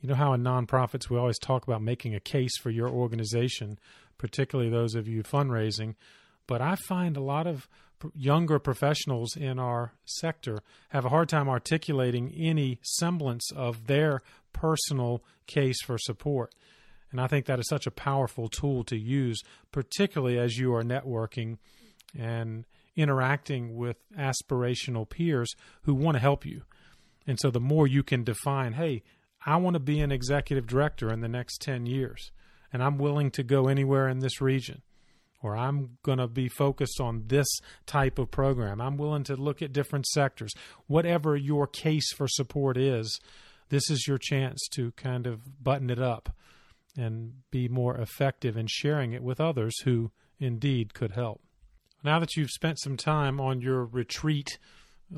You 0.00 0.08
know 0.08 0.14
how 0.14 0.32
in 0.32 0.42
nonprofits 0.42 1.08
we 1.08 1.18
always 1.18 1.38
talk 1.38 1.64
about 1.64 1.82
making 1.82 2.14
a 2.14 2.20
case 2.20 2.56
for 2.58 2.70
your 2.70 2.88
organization, 2.88 3.78
particularly 4.18 4.70
those 4.70 4.94
of 4.94 5.06
you 5.08 5.22
fundraising. 5.22 5.94
But 6.46 6.60
I 6.60 6.76
find 6.76 7.16
a 7.16 7.22
lot 7.22 7.46
of 7.46 7.68
younger 8.14 8.58
professionals 8.58 9.36
in 9.36 9.58
our 9.58 9.92
sector 10.04 10.58
have 10.90 11.04
a 11.04 11.08
hard 11.08 11.28
time 11.28 11.48
articulating 11.48 12.32
any 12.36 12.78
semblance 12.82 13.50
of 13.52 13.86
their 13.86 14.20
personal 14.52 15.22
case 15.46 15.80
for 15.82 15.96
support. 15.98 16.54
And 17.14 17.20
I 17.20 17.28
think 17.28 17.46
that 17.46 17.60
is 17.60 17.68
such 17.68 17.86
a 17.86 17.92
powerful 17.92 18.48
tool 18.48 18.82
to 18.82 18.96
use, 18.96 19.40
particularly 19.70 20.36
as 20.36 20.58
you 20.58 20.74
are 20.74 20.82
networking 20.82 21.58
and 22.18 22.64
interacting 22.96 23.76
with 23.76 23.98
aspirational 24.18 25.08
peers 25.08 25.54
who 25.82 25.94
want 25.94 26.16
to 26.16 26.20
help 26.20 26.44
you. 26.44 26.62
And 27.24 27.38
so 27.38 27.52
the 27.52 27.60
more 27.60 27.86
you 27.86 28.02
can 28.02 28.24
define, 28.24 28.72
hey, 28.72 29.04
I 29.46 29.58
want 29.58 29.74
to 29.74 29.80
be 29.80 30.00
an 30.00 30.10
executive 30.10 30.66
director 30.66 31.08
in 31.12 31.20
the 31.20 31.28
next 31.28 31.58
10 31.62 31.86
years, 31.86 32.32
and 32.72 32.82
I'm 32.82 32.98
willing 32.98 33.30
to 33.30 33.44
go 33.44 33.68
anywhere 33.68 34.08
in 34.08 34.18
this 34.18 34.40
region, 34.40 34.82
or 35.40 35.56
I'm 35.56 35.98
going 36.02 36.18
to 36.18 36.26
be 36.26 36.48
focused 36.48 37.00
on 37.00 37.28
this 37.28 37.46
type 37.86 38.18
of 38.18 38.32
program. 38.32 38.80
I'm 38.80 38.96
willing 38.96 39.22
to 39.24 39.36
look 39.36 39.62
at 39.62 39.72
different 39.72 40.06
sectors. 40.08 40.52
Whatever 40.88 41.36
your 41.36 41.68
case 41.68 42.12
for 42.12 42.26
support 42.26 42.76
is, 42.76 43.20
this 43.68 43.88
is 43.88 44.08
your 44.08 44.18
chance 44.18 44.66
to 44.72 44.90
kind 44.96 45.28
of 45.28 45.62
button 45.62 45.90
it 45.90 46.00
up 46.00 46.34
and 46.96 47.32
be 47.50 47.68
more 47.68 47.96
effective 47.96 48.56
in 48.56 48.66
sharing 48.68 49.12
it 49.12 49.22
with 49.22 49.40
others 49.40 49.80
who 49.82 50.10
indeed 50.38 50.94
could 50.94 51.12
help. 51.12 51.40
Now 52.02 52.18
that 52.18 52.36
you've 52.36 52.50
spent 52.50 52.78
some 52.78 52.96
time 52.96 53.40
on 53.40 53.60
your 53.60 53.84
retreat, 53.84 54.58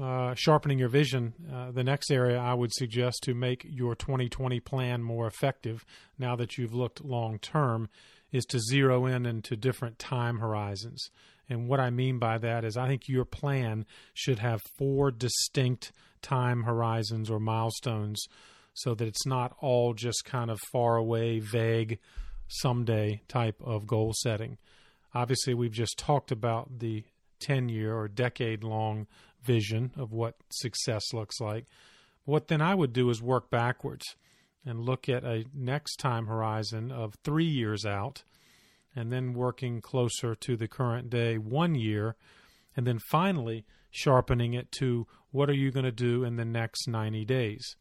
uh, 0.01 0.35
sharpening 0.37 0.79
your 0.79 0.89
vision, 0.89 1.35
uh, 1.53 1.71
the 1.73 1.85
next 1.85 2.11
area 2.11 2.39
I 2.39 2.55
would 2.55 2.73
suggest 2.73 3.23
to 3.25 3.35
make 3.35 3.67
your 3.69 3.95
2020 3.95 4.61
plan 4.61 5.03
more 5.03 5.27
effective, 5.27 5.85
now 6.19 6.37
that 6.37 6.57
you've 6.57 6.75
looked 6.75 7.05
long 7.05 7.39
term, 7.39 7.89
is 8.33 8.45
to 8.47 8.61
zero 8.61 9.07
in 9.07 9.27
into 9.27 9.57
different 9.57 9.99
time 9.99 10.39
horizons. 10.39 11.11
And 11.49 11.69
what 11.69 11.81
I 11.81 11.91
mean 11.91 12.19
by 12.19 12.39
that 12.39 12.65
is, 12.65 12.77
I 12.77 12.89
think 12.89 13.09
your 13.09 13.25
plan 13.25 13.87
should 14.15 14.41
have 14.41 14.63
four 14.77 15.11
distinct 15.11 15.93
time 16.23 16.65
horizons 16.65 17.31
or 17.31 17.39
milestones 17.39 18.27
so 18.77 18.95
that 18.95 19.09
it's 19.09 19.27
not 19.27 19.57
all 19.61 19.95
just 19.95 20.25
kind 20.25 20.51
of 20.51 20.61
far 20.71 20.97
away, 20.97 21.39
vague, 21.41 21.99
someday 22.47 23.23
type 23.27 23.61
of 23.65 23.87
goal 23.87 24.13
setting. 24.23 24.59
Obviously, 25.15 25.55
we've 25.55 25.73
just 25.73 25.99
talked 25.99 26.31
about 26.31 26.79
the 26.79 27.05
10 27.41 27.71
year 27.71 27.97
or 27.97 28.07
decade 28.07 28.63
long 28.63 29.07
vision 29.43 29.93
of 29.97 30.13
what 30.13 30.37
success 30.51 31.03
looks 31.15 31.41
like. 31.41 31.65
What 32.25 32.49
then 32.49 32.61
I 32.61 32.75
would 32.75 32.93
do 32.93 33.09
is 33.09 33.23
work 33.23 33.51
backwards 33.51 34.05
and 34.65 34.81
look 34.81 35.09
at 35.09 35.25
a 35.25 35.45
next 35.55 35.97
time 35.97 36.27
horizon 36.27 36.93
of 36.93 37.15
three 37.25 37.47
years 37.47 37.87
out, 37.87 38.25
and 38.95 39.11
then 39.11 39.33
working 39.33 39.81
closer 39.81 40.35
to 40.35 40.57
the 40.57 40.69
current 40.69 41.09
day, 41.09 41.39
one 41.39 41.75
year, 41.75 42.17
and 42.77 42.87
then 42.87 42.99
finally 42.99 43.65
sharpening 43.91 44.53
it 44.53 44.71
to 44.73 45.07
what 45.31 45.49
are 45.49 45.55
you 45.55 45.71
going 45.71 45.85
to 45.85 45.93
do 45.93 46.25
in 46.25 46.37
the 46.37 46.45
next 46.45 46.89
90 46.89 47.25
days. 47.25 47.77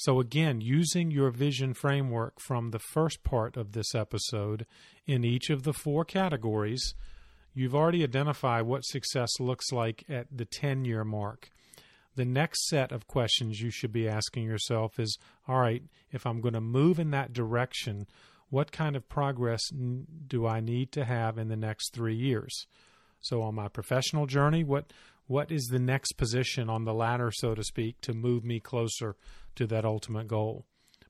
So, 0.00 0.20
again, 0.20 0.60
using 0.60 1.10
your 1.10 1.32
vision 1.32 1.74
framework 1.74 2.38
from 2.38 2.70
the 2.70 2.78
first 2.78 3.24
part 3.24 3.56
of 3.56 3.72
this 3.72 3.96
episode 3.96 4.64
in 5.08 5.24
each 5.24 5.50
of 5.50 5.64
the 5.64 5.72
four 5.72 6.04
categories, 6.04 6.94
you've 7.52 7.74
already 7.74 8.04
identified 8.04 8.62
what 8.62 8.84
success 8.84 9.40
looks 9.40 9.72
like 9.72 10.04
at 10.08 10.28
the 10.30 10.44
10 10.44 10.84
year 10.84 11.02
mark. 11.02 11.50
The 12.14 12.24
next 12.24 12.68
set 12.68 12.92
of 12.92 13.08
questions 13.08 13.60
you 13.60 13.72
should 13.72 13.90
be 13.90 14.08
asking 14.08 14.44
yourself 14.44 15.00
is 15.00 15.18
all 15.48 15.58
right, 15.58 15.82
if 16.12 16.24
I'm 16.24 16.40
going 16.40 16.54
to 16.54 16.60
move 16.60 17.00
in 17.00 17.10
that 17.10 17.32
direction, 17.32 18.06
what 18.50 18.70
kind 18.70 18.94
of 18.94 19.08
progress 19.08 19.62
do 20.28 20.46
I 20.46 20.60
need 20.60 20.92
to 20.92 21.06
have 21.06 21.38
in 21.38 21.48
the 21.48 21.56
next 21.56 21.92
three 21.92 22.14
years? 22.14 22.68
So, 23.20 23.42
on 23.42 23.56
my 23.56 23.66
professional 23.66 24.26
journey, 24.26 24.62
what 24.62 24.92
what 25.28 25.52
is 25.52 25.66
the 25.66 25.78
next 25.78 26.14
position 26.14 26.68
on 26.68 26.84
the 26.84 26.94
ladder, 26.94 27.30
so 27.30 27.54
to 27.54 27.62
speak, 27.62 28.00
to 28.00 28.14
move 28.14 28.44
me 28.44 28.58
closer 28.58 29.14
to 29.54 29.66
that 29.66 29.84
ultimate 29.84 30.26
goal? 30.26 30.64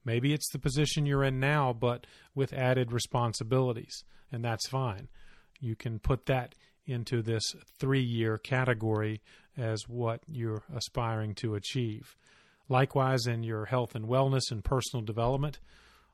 Maybe 0.05 0.33
it's 0.33 0.51
the 0.51 0.59
position 0.59 1.07
you're 1.07 1.25
in 1.25 1.39
now, 1.39 1.73
but 1.73 2.07
with 2.35 2.53
added 2.53 2.93
responsibilities, 2.93 4.05
and 4.33 4.45
that's 4.45 4.69
fine. 4.69 5.09
You 5.61 5.77
can 5.77 5.99
put 5.99 6.27
that 6.27 6.55
into 6.85 7.23
this 7.23 7.45
three 7.79 8.03
year 8.03 8.39
category 8.39 9.23
as 9.57 9.89
what 9.89 10.23
you're 10.27 10.65
aspiring 10.75 11.35
to 11.37 11.55
achieve. 11.55 12.17
Likewise, 12.69 13.27
in 13.27 13.43
your 13.45 13.67
health 13.67 13.95
and 13.95 14.07
wellness 14.07 14.51
and 14.51 14.65
personal 14.65 15.05
development, 15.05 15.61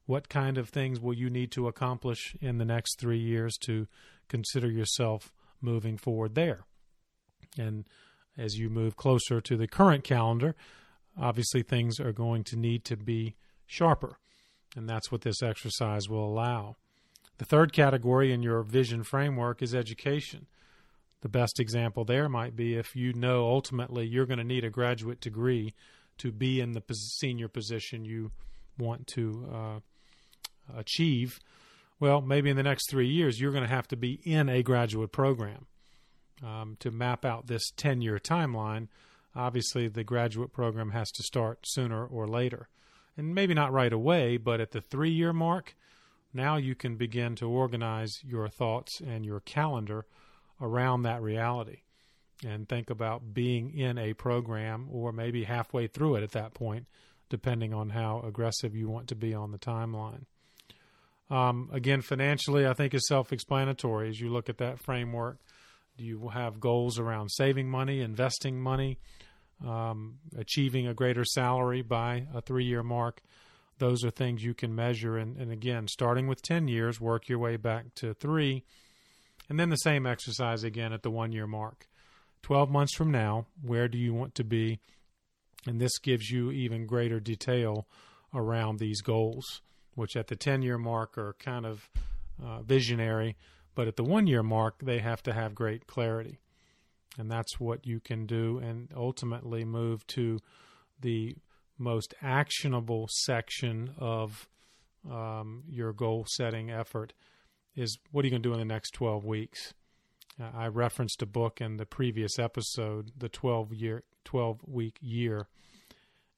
what 0.06 0.28
kind 0.28 0.58
of 0.58 0.68
things 0.68 1.00
will 1.00 1.14
you 1.14 1.30
need 1.30 1.50
to 1.52 1.68
accomplish 1.68 2.36
in 2.40 2.58
the 2.58 2.64
next 2.64 3.00
three 3.00 3.18
years 3.18 3.56
to 3.62 3.86
consider 4.28 4.70
yourself 4.70 5.32
moving 5.60 5.96
forward 5.96 6.34
there? 6.34 6.64
And 7.58 7.84
as 8.36 8.58
you 8.58 8.68
move 8.68 8.96
closer 8.96 9.40
to 9.40 9.56
the 9.56 9.68
current 9.68 10.04
calendar, 10.04 10.54
obviously 11.20 11.62
things 11.62 12.00
are 12.00 12.12
going 12.12 12.44
to 12.44 12.56
need 12.56 12.84
to 12.86 12.96
be 12.96 13.36
sharper. 13.66 14.18
And 14.76 14.88
that's 14.88 15.12
what 15.12 15.22
this 15.22 15.42
exercise 15.42 16.08
will 16.08 16.26
allow. 16.26 16.76
The 17.38 17.44
third 17.44 17.72
category 17.72 18.32
in 18.32 18.42
your 18.42 18.62
vision 18.62 19.02
framework 19.02 19.62
is 19.62 19.74
education. 19.74 20.46
The 21.22 21.28
best 21.28 21.58
example 21.58 22.04
there 22.04 22.28
might 22.28 22.54
be 22.54 22.76
if 22.76 22.94
you 22.94 23.12
know 23.12 23.46
ultimately 23.46 24.06
you're 24.06 24.26
going 24.26 24.38
to 24.38 24.44
need 24.44 24.64
a 24.64 24.70
graduate 24.70 25.20
degree 25.20 25.74
to 26.18 26.30
be 26.30 26.60
in 26.60 26.72
the 26.72 26.82
senior 26.92 27.48
position 27.48 28.04
you 28.04 28.30
want 28.78 29.06
to 29.08 29.48
uh, 29.52 30.78
achieve. 30.78 31.40
Well, 31.98 32.20
maybe 32.20 32.50
in 32.50 32.56
the 32.56 32.62
next 32.62 32.90
three 32.90 33.08
years, 33.08 33.40
you're 33.40 33.52
going 33.52 33.64
to 33.64 33.74
have 33.74 33.88
to 33.88 33.96
be 33.96 34.20
in 34.24 34.48
a 34.48 34.62
graduate 34.62 35.12
program 35.12 35.66
um, 36.42 36.76
to 36.80 36.90
map 36.90 37.24
out 37.24 37.46
this 37.46 37.70
10 37.76 38.00
year 38.00 38.18
timeline. 38.18 38.88
Obviously, 39.36 39.88
the 39.88 40.04
graduate 40.04 40.52
program 40.52 40.90
has 40.90 41.10
to 41.12 41.22
start 41.22 41.60
sooner 41.66 42.06
or 42.06 42.26
later. 42.26 42.68
And 43.16 43.34
maybe 43.34 43.54
not 43.54 43.72
right 43.72 43.92
away, 43.92 44.36
but 44.36 44.60
at 44.60 44.72
the 44.72 44.80
three 44.80 45.10
year 45.10 45.32
mark, 45.32 45.74
now 46.32 46.56
you 46.56 46.74
can 46.74 46.96
begin 46.96 47.36
to 47.36 47.48
organize 47.48 48.18
your 48.24 48.48
thoughts 48.48 49.00
and 49.00 49.24
your 49.24 49.40
calendar 49.40 50.06
around 50.60 51.02
that 51.02 51.22
reality 51.22 51.82
and 52.44 52.68
think 52.68 52.90
about 52.90 53.32
being 53.32 53.76
in 53.76 53.98
a 53.98 54.14
program 54.14 54.88
or 54.90 55.12
maybe 55.12 55.44
halfway 55.44 55.86
through 55.86 56.16
it 56.16 56.22
at 56.22 56.32
that 56.32 56.54
point, 56.54 56.86
depending 57.28 57.72
on 57.72 57.90
how 57.90 58.22
aggressive 58.26 58.74
you 58.74 58.88
want 58.88 59.08
to 59.08 59.14
be 59.14 59.32
on 59.32 59.52
the 59.52 59.58
timeline. 59.58 60.24
Um, 61.30 61.70
again, 61.72 62.02
financially, 62.02 62.66
I 62.66 62.74
think 62.74 62.92
is 62.92 63.06
self-explanatory. 63.08 64.08
As 64.08 64.20
you 64.20 64.28
look 64.28 64.48
at 64.48 64.58
that 64.58 64.78
framework, 64.78 65.38
do 65.96 66.04
you 66.04 66.28
have 66.28 66.60
goals 66.60 66.98
around 66.98 67.30
saving 67.30 67.68
money, 67.68 68.00
investing 68.00 68.60
money, 68.60 68.98
um, 69.64 70.18
achieving 70.36 70.86
a 70.86 70.94
greater 70.94 71.24
salary 71.24 71.82
by 71.82 72.26
a 72.34 72.40
three-year 72.40 72.82
mark? 72.82 73.22
Those 73.78 74.04
are 74.04 74.10
things 74.10 74.44
you 74.44 74.54
can 74.54 74.74
measure. 74.74 75.16
And, 75.16 75.36
and 75.36 75.50
again, 75.50 75.88
starting 75.88 76.26
with 76.26 76.42
ten 76.42 76.68
years, 76.68 77.00
work 77.00 77.28
your 77.28 77.38
way 77.38 77.56
back 77.56 77.94
to 77.96 78.14
three, 78.14 78.64
and 79.48 79.58
then 79.58 79.70
the 79.70 79.76
same 79.76 80.06
exercise 80.06 80.64
again 80.64 80.92
at 80.92 81.02
the 81.02 81.10
one-year 81.10 81.46
mark. 81.46 81.88
Twelve 82.42 82.70
months 82.70 82.94
from 82.94 83.10
now, 83.10 83.46
where 83.62 83.88
do 83.88 83.98
you 83.98 84.14
want 84.14 84.34
to 84.36 84.44
be? 84.44 84.80
And 85.66 85.80
this 85.80 85.98
gives 85.98 86.30
you 86.30 86.50
even 86.50 86.86
greater 86.86 87.20
detail 87.20 87.86
around 88.34 88.78
these 88.78 89.00
goals 89.00 89.62
which 89.94 90.16
at 90.16 90.26
the 90.28 90.36
10 90.36 90.62
year 90.62 90.78
mark 90.78 91.16
are 91.18 91.34
kind 91.38 91.66
of 91.66 91.88
uh, 92.42 92.62
visionary, 92.62 93.36
but 93.74 93.88
at 93.88 93.96
the 93.96 94.04
one 94.04 94.26
year 94.26 94.42
mark, 94.42 94.80
they 94.82 94.98
have 94.98 95.22
to 95.24 95.32
have 95.32 95.54
great 95.54 95.86
clarity. 95.86 96.38
And 97.18 97.30
that's 97.30 97.60
what 97.60 97.86
you 97.86 98.00
can 98.00 98.26
do, 98.26 98.58
and 98.58 98.88
ultimately 98.96 99.64
move 99.64 100.06
to 100.08 100.40
the 101.00 101.36
most 101.78 102.14
actionable 102.22 103.08
section 103.10 103.90
of 103.98 104.48
um, 105.10 105.64
your 105.68 105.92
goal 105.92 106.24
setting 106.28 106.70
effort 106.70 107.12
is 107.76 107.98
what 108.10 108.24
are 108.24 108.26
you 108.26 108.30
going 108.30 108.42
to 108.42 108.48
do 108.48 108.52
in 108.52 108.58
the 108.58 108.64
next 108.64 108.92
12 108.92 109.24
weeks? 109.24 109.74
Uh, 110.40 110.50
I 110.54 110.66
referenced 110.68 111.22
a 111.22 111.26
book 111.26 111.60
in 111.60 111.76
the 111.76 111.86
previous 111.86 112.38
episode, 112.38 113.12
the 113.16 113.28
12 113.28 113.72
year 113.74 114.02
12 114.24 114.60
week 114.66 114.96
year 115.00 115.48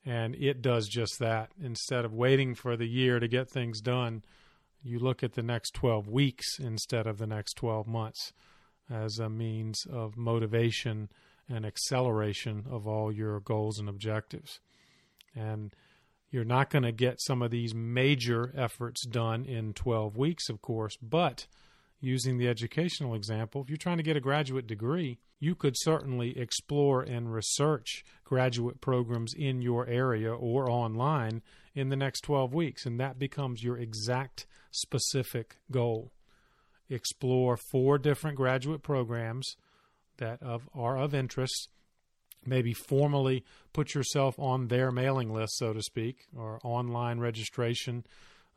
and 0.07 0.37
it 0.37 0.63
does 0.63 0.87
just 0.89 1.19
that. 1.19 1.51
Instead 1.61 2.05
of 2.05 2.15
waiting 2.15 2.55
for 2.55 2.77
the 2.77 2.87
year 2.87 3.19
to 3.19 3.27
get 3.27 3.51
things 3.51 3.81
done, 3.81 4.23
you 4.83 4.99
look 4.99 5.23
at 5.23 5.35
the 5.35 5.43
next 5.43 5.75
12 5.75 6.09
weeks 6.09 6.59
instead 6.59 7.07
of 7.07 7.19
the 7.19 7.27
next 7.27 7.55
12 7.55 7.87
months 7.87 8.33
as 8.91 9.19
a 9.19 9.29
means 9.29 9.87
of 9.91 10.17
motivation 10.17 11.09
and 11.49 11.65
acceleration 11.65 12.65
of 12.71 12.87
all 12.87 13.13
your 13.13 13.41
goals 13.41 13.79
and 13.79 13.89
objectives. 13.89 14.61
And 15.35 15.73
you're 16.31 16.45
not 16.45 16.71
going 16.71 16.83
to 16.83 16.93
get 16.93 17.21
some 17.21 17.43
of 17.43 17.51
these 17.51 17.75
major 17.75 18.53
efforts 18.57 19.07
done 19.07 19.45
in 19.45 19.75
12 19.75 20.17
weeks, 20.17 20.49
of 20.49 20.61
course, 20.61 20.97
but 21.01 21.47
using 22.01 22.39
the 22.39 22.49
educational 22.49 23.15
example, 23.15 23.63
if 23.63 23.69
you're 23.69 23.77
trying 23.77 23.97
to 23.97 24.03
get 24.03 24.17
a 24.17 24.21
graduate 24.21 24.67
degree, 24.67 25.19
you 25.39 25.55
could 25.55 25.75
certainly 25.77 26.39
explore 26.39 27.03
and 27.03 27.33
research 27.33 28.05
graduate 28.25 28.81
programs 28.81 29.35
in 29.35 29.63
your 29.63 29.87
area 29.87 30.33
or 30.33 30.71
online 30.71 31.43
in 31.75 31.89
the 31.89 31.97
next 31.97 32.21
12 32.23 32.55
weeks, 32.55 32.87
and 32.87 32.99
that 32.99 33.19
becomes 33.19 33.63
your 33.63 33.77
exact 33.77 34.47
specific 34.77 35.57
goal. 35.71 36.13
Explore 36.89 37.57
four 37.57 37.99
different 37.99 38.37
graduate 38.37 38.83
programs 38.83 39.57
that 40.19 40.43
of, 40.43 40.69
are 40.75 40.99
of 40.99 41.15
interest. 41.15 41.69
Maybe 42.45 42.73
formally 42.73 43.45
put 43.73 43.95
yourself 43.95 44.39
on 44.39 44.69
their 44.69 44.93
mailing 44.93 45.33
list, 45.33 45.59
so 45.59 45.73
to 45.73 45.83
speak, 45.83 46.27
or 46.37 46.61
online 46.63 47.19
registration. 47.19 48.05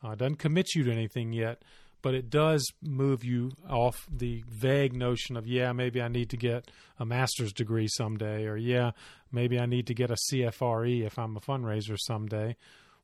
Uh, 0.04 0.16
doesn't 0.16 0.36
commit 0.36 0.76
you 0.76 0.84
to 0.84 0.92
anything 0.92 1.34
yet, 1.34 1.64
but 2.02 2.14
it 2.14 2.30
does 2.30 2.72
move 2.82 3.24
you 3.24 3.52
off 3.70 4.08
the 4.12 4.44
vague 4.48 4.94
notion 4.94 5.36
of 5.36 5.48
yeah 5.48 5.72
maybe 5.72 6.02
i 6.02 6.08
need 6.08 6.30
to 6.30 6.38
get 6.38 6.70
a 6.98 7.06
master's 7.06 7.54
degree 7.54 7.88
someday 7.88 8.46
or 8.46 8.56
yeah 8.56 8.92
maybe 9.32 9.60
i 9.60 9.66
need 9.66 9.88
to 9.88 9.94
get 9.94 10.12
a 10.12 10.16
cfre 10.32 11.06
if 11.06 11.18
i'm 11.20 11.36
a 11.36 11.42
fundraiser 11.42 11.98
someday 11.98 12.56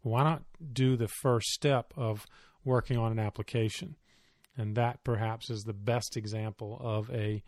why 0.02 0.24
not 0.24 0.44
do 0.72 0.96
the 0.96 1.08
first 1.08 1.48
step 1.48 1.94
of 1.98 2.26
working 2.66 2.98
on 2.98 3.12
an 3.12 3.20
application 3.20 3.96
and 4.58 4.76
that 4.76 5.04
perhaps 5.04 5.50
is 5.50 5.64
the 5.64 5.74
best 5.74 6.18
example 6.18 6.78
of 6.82 7.10
a 7.12 7.44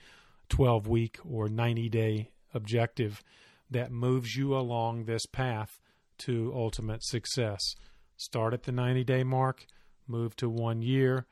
12 0.49 0.87
week 0.87 1.17
or 1.29 1.49
90 1.49 1.89
day 1.89 2.31
objective 2.53 3.23
that 3.69 3.91
moves 3.91 4.35
you 4.35 4.55
along 4.55 5.03
this 5.03 5.25
path 5.25 5.79
to 6.17 6.51
ultimate 6.55 7.03
success 7.03 7.75
start 8.15 8.53
at 8.53 8.63
the 8.63 8.71
90 8.71 9.03
day 9.03 9.23
mark 9.23 9.65
move 10.07 10.35
to 10.35 10.49
one 10.49 10.81
year 10.81 11.25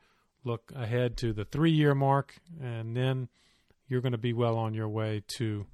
look 0.46 0.72
ahead 0.74 1.16
to 1.18 1.32
the 1.32 1.44
three 1.44 1.72
year 1.72 1.94
mark, 1.94 2.36
and 2.62 2.96
then 2.96 3.28
you're 3.88 4.00
going 4.00 4.12
to 4.12 4.18
be 4.18 4.32
well 4.32 4.56
on 4.56 4.72
your 4.72 4.88
way 4.88 5.22
to 5.36 5.66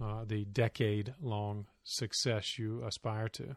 uh, 0.00 0.24
the 0.26 0.44
decade 0.44 1.14
long 1.20 1.66
success 1.82 2.58
you 2.58 2.84
aspire 2.84 3.28
to. 3.28 3.56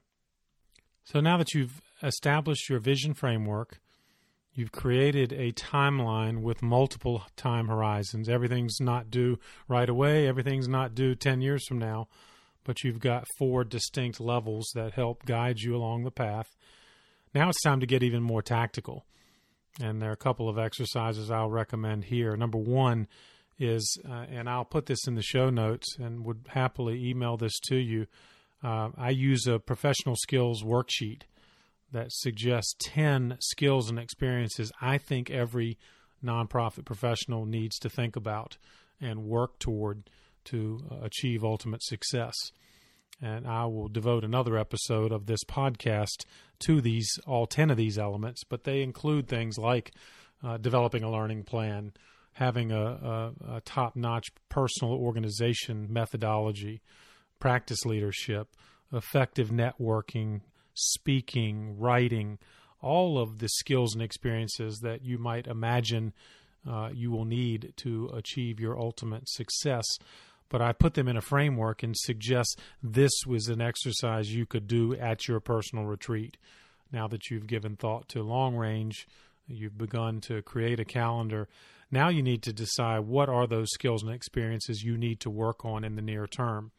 So 1.04 1.20
now 1.20 1.38
that 1.38 1.54
you've 1.54 1.82
established 2.02 2.70
your 2.70 2.80
vision 2.80 3.14
framework, 3.14 3.80
you've 4.54 4.72
created 4.72 5.34
a 5.34 5.52
timeline 5.52 6.42
with 6.42 6.62
multiple 6.62 7.24
time 7.36 7.68
horizons. 7.68 8.30
Everything's 8.30 8.80
not 8.80 9.10
due 9.10 9.40
right 9.68 9.90
away, 9.90 10.28
everything's 10.28 10.68
not 10.68 10.96
due 10.96 11.16
10 11.16 11.42
years 11.42 11.66
from 11.68 11.80
now, 11.80 12.08
but 12.64 12.84
you've 12.84 13.00
got 13.00 13.28
four 13.38 13.64
distinct 13.64 14.20
levels 14.20 14.70
that 14.76 14.94
help 14.94 15.26
guide 15.26 15.60
you 15.60 15.76
along 15.76 16.04
the 16.04 16.12
path. 16.12 16.48
Now 17.34 17.50
it's 17.50 17.62
time 17.64 17.80
to 17.80 17.88
get 17.88 18.04
even 18.04 18.22
more 18.22 18.42
tactical. 18.42 19.06
And 19.82 20.02
there 20.02 20.10
are 20.10 20.14
a 20.14 20.18
couple 20.18 20.48
of 20.48 20.60
exercises 20.60 21.32
I'll 21.32 21.50
recommend 21.50 22.06
here. 22.06 22.38
Number 22.38 22.60
one 22.60 23.08
is, 23.58 23.98
uh, 24.08 24.26
and 24.30 24.48
I'll 24.48 24.66
put 24.66 24.86
this 24.86 25.08
in 25.08 25.16
the 25.16 25.24
show 25.24 25.50
notes 25.50 25.98
and 25.98 26.26
would 26.26 26.46
happily 26.50 27.10
email 27.10 27.38
this 27.38 27.58
to 27.70 27.76
you. 27.76 28.06
Uh, 28.64 28.90
I 28.98 29.10
use 29.10 29.48
a 29.48 29.58
professional 29.58 30.16
skills 30.16 30.64
worksheet 30.64 31.24
that 31.94 32.12
suggests 32.12 32.76
10 32.80 33.38
skills 33.40 33.90
and 33.90 33.98
experiences 33.98 34.72
I 34.82 34.98
think 34.98 35.30
every 35.30 35.78
nonprofit 36.24 36.86
professional 36.86 37.46
needs 37.46 37.78
to 37.80 37.90
think 37.90 38.16
about 38.16 38.58
and 39.00 39.24
work 39.24 39.60
toward 39.60 40.10
to 40.46 40.80
uh, 40.92 41.06
achieve 41.06 41.44
ultimate 41.44 41.84
success. 41.84 42.36
And 43.22 43.48
I 43.48 43.66
will 43.66 43.88
devote 43.88 44.24
another 44.24 44.58
episode 44.58 45.12
of 45.12 45.28
this 45.28 45.44
podcast 45.46 46.26
to 46.66 46.82
these 46.82 47.10
all 47.28 47.46
10 47.46 47.70
of 47.70 47.78
these 47.78 47.98
elements, 47.98 48.44
but 48.44 48.64
they 48.64 48.82
include 48.82 49.28
things 49.28 49.58
like 49.58 49.94
uh, 50.44 50.58
developing 50.58 51.04
a 51.04 51.12
learning 51.12 51.44
plan, 51.44 51.94
having 52.34 52.72
a, 52.72 52.86
a, 52.86 53.34
a 53.58 53.62
top 53.62 53.96
notch 53.96 54.28
personal 54.50 54.94
organization 54.94 55.88
methodology, 55.92 56.82
practice 57.40 57.86
leadership, 57.86 58.48
effective 58.92 59.50
networking, 59.50 60.42
speaking, 60.74 61.78
writing, 61.78 62.40
all 62.82 63.18
of 63.18 63.40
the 63.40 63.50
skills 63.50 63.94
and 63.94 64.04
experiences 64.04 64.80
that 64.80 65.04
you 65.04 65.18
might 65.18 65.48
imagine 65.48 66.14
uh, 66.70 66.90
you 66.94 67.12
will 67.12 67.26
need 67.26 67.74
to 67.78 68.10
achieve 68.14 68.60
your 68.60 68.80
ultimate 68.80 69.28
success 69.28 69.86
but 70.54 70.62
I 70.62 70.72
put 70.72 70.94
them 70.94 71.08
in 71.08 71.18
a 71.18 71.22
framework 71.22 71.82
and 71.82 71.98
suggest 71.98 72.60
this 72.84 73.12
was 73.26 73.48
an 73.48 73.60
exercise 73.60 74.36
you 74.36 74.46
could 74.46 74.68
do 74.68 74.94
at 74.94 75.28
your 75.28 75.40
personal 75.40 75.86
retreat. 75.86 76.38
Now 76.92 77.08
that 77.08 77.32
you've 77.32 77.48
given 77.48 77.76
thought 77.76 78.08
to 78.10 78.22
long 78.22 78.56
range, 78.56 79.08
you've 79.48 79.80
begun 79.80 80.22
to 80.22 80.44
create 80.44 80.80
a 80.80 80.86
calendar. 80.86 81.50
Now 81.90 82.10
you 82.10 82.22
need 82.22 82.44
to 82.44 82.54
decide 82.54 83.00
what 83.00 83.30
are 83.30 83.48
those 83.48 83.72
skills 83.72 84.04
and 84.04 84.14
experiences 84.14 84.84
you 84.84 84.96
need 84.96 85.20
to 85.22 85.32
work 85.32 85.66
on 85.66 85.84
in 85.84 85.96
the 85.96 86.04
near 86.04 86.28
term. 86.28 86.72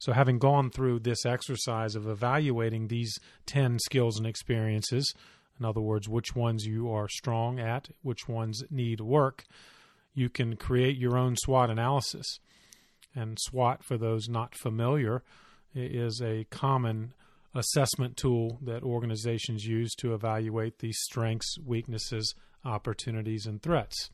So, 0.00 0.12
having 0.12 0.38
gone 0.38 0.70
through 0.70 1.00
this 1.00 1.26
exercise 1.26 1.94
of 1.94 2.08
evaluating 2.08 2.88
these 2.88 3.14
10 3.44 3.78
skills 3.80 4.16
and 4.16 4.26
experiences, 4.26 5.12
in 5.58 5.66
other 5.66 5.82
words, 5.82 6.08
which 6.08 6.34
ones 6.34 6.64
you 6.64 6.90
are 6.90 7.06
strong 7.06 7.60
at, 7.60 7.90
which 8.00 8.26
ones 8.26 8.62
need 8.70 9.02
work, 9.02 9.44
you 10.14 10.30
can 10.30 10.56
create 10.56 10.96
your 10.96 11.18
own 11.18 11.36
SWOT 11.36 11.68
analysis. 11.68 12.38
And 13.14 13.38
SWOT, 13.38 13.84
for 13.84 13.98
those 13.98 14.26
not 14.26 14.54
familiar, 14.54 15.22
is 15.74 16.22
a 16.22 16.46
common 16.50 17.12
assessment 17.54 18.16
tool 18.16 18.58
that 18.62 18.82
organizations 18.82 19.64
use 19.64 19.94
to 19.96 20.14
evaluate 20.14 20.78
the 20.78 20.92
strengths, 20.92 21.58
weaknesses, 21.58 22.34
opportunities 22.64 23.44
and 23.44 23.60
threats. 23.60 24.08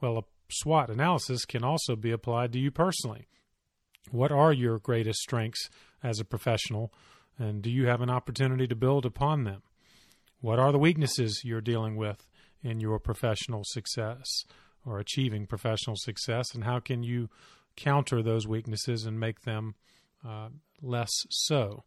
Well, 0.00 0.16
a 0.16 0.22
SWOT 0.50 0.88
analysis 0.88 1.44
can 1.44 1.64
also 1.64 1.96
be 1.96 2.12
applied 2.12 2.52
to 2.52 2.58
you 2.58 2.70
personally. 2.70 3.26
What 4.10 4.32
are 4.32 4.52
your 4.52 4.78
greatest 4.78 5.20
strengths 5.20 5.70
as 6.02 6.20
a 6.20 6.24
professional, 6.24 6.92
and 7.38 7.62
do 7.62 7.70
you 7.70 7.86
have 7.86 8.00
an 8.00 8.10
opportunity 8.10 8.66
to 8.66 8.76
build 8.76 9.06
upon 9.06 9.44
them? 9.44 9.62
What 10.40 10.58
are 10.58 10.72
the 10.72 10.78
weaknesses 10.78 11.42
you're 11.44 11.60
dealing 11.60 11.96
with 11.96 12.26
in 12.62 12.80
your 12.80 12.98
professional 12.98 13.62
success 13.64 14.26
or 14.84 14.98
achieving 14.98 15.46
professional 15.46 15.96
success, 15.96 16.46
and 16.54 16.64
how 16.64 16.80
can 16.80 17.02
you 17.02 17.30
counter 17.76 18.22
those 18.22 18.46
weaknesses 18.46 19.04
and 19.04 19.18
make 19.18 19.42
them 19.42 19.74
uh, 20.26 20.48
less 20.82 21.12
so? 21.30 21.84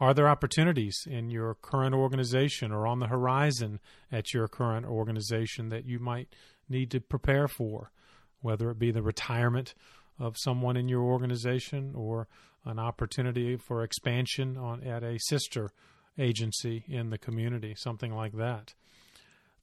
Are 0.00 0.12
there 0.12 0.28
opportunities 0.28 0.96
in 1.06 1.30
your 1.30 1.54
current 1.54 1.94
organization 1.94 2.72
or 2.72 2.86
on 2.86 2.98
the 2.98 3.06
horizon 3.06 3.80
at 4.10 4.34
your 4.34 4.48
current 4.48 4.86
organization 4.86 5.68
that 5.68 5.86
you 5.86 5.98
might 5.98 6.28
need 6.68 6.90
to 6.90 7.00
prepare 7.00 7.46
for, 7.46 7.92
whether 8.40 8.70
it 8.70 8.78
be 8.78 8.90
the 8.90 9.02
retirement 9.02 9.74
of 10.18 10.36
someone 10.38 10.76
in 10.76 10.88
your 10.88 11.02
organization 11.02 11.92
or 11.94 12.28
an 12.64 12.78
opportunity 12.78 13.56
for 13.56 13.82
expansion 13.82 14.56
on 14.56 14.82
at 14.82 15.02
a 15.02 15.18
sister 15.18 15.70
agency 16.18 16.84
in 16.88 17.10
the 17.10 17.18
community, 17.18 17.74
something 17.76 18.14
like 18.14 18.32
that. 18.32 18.74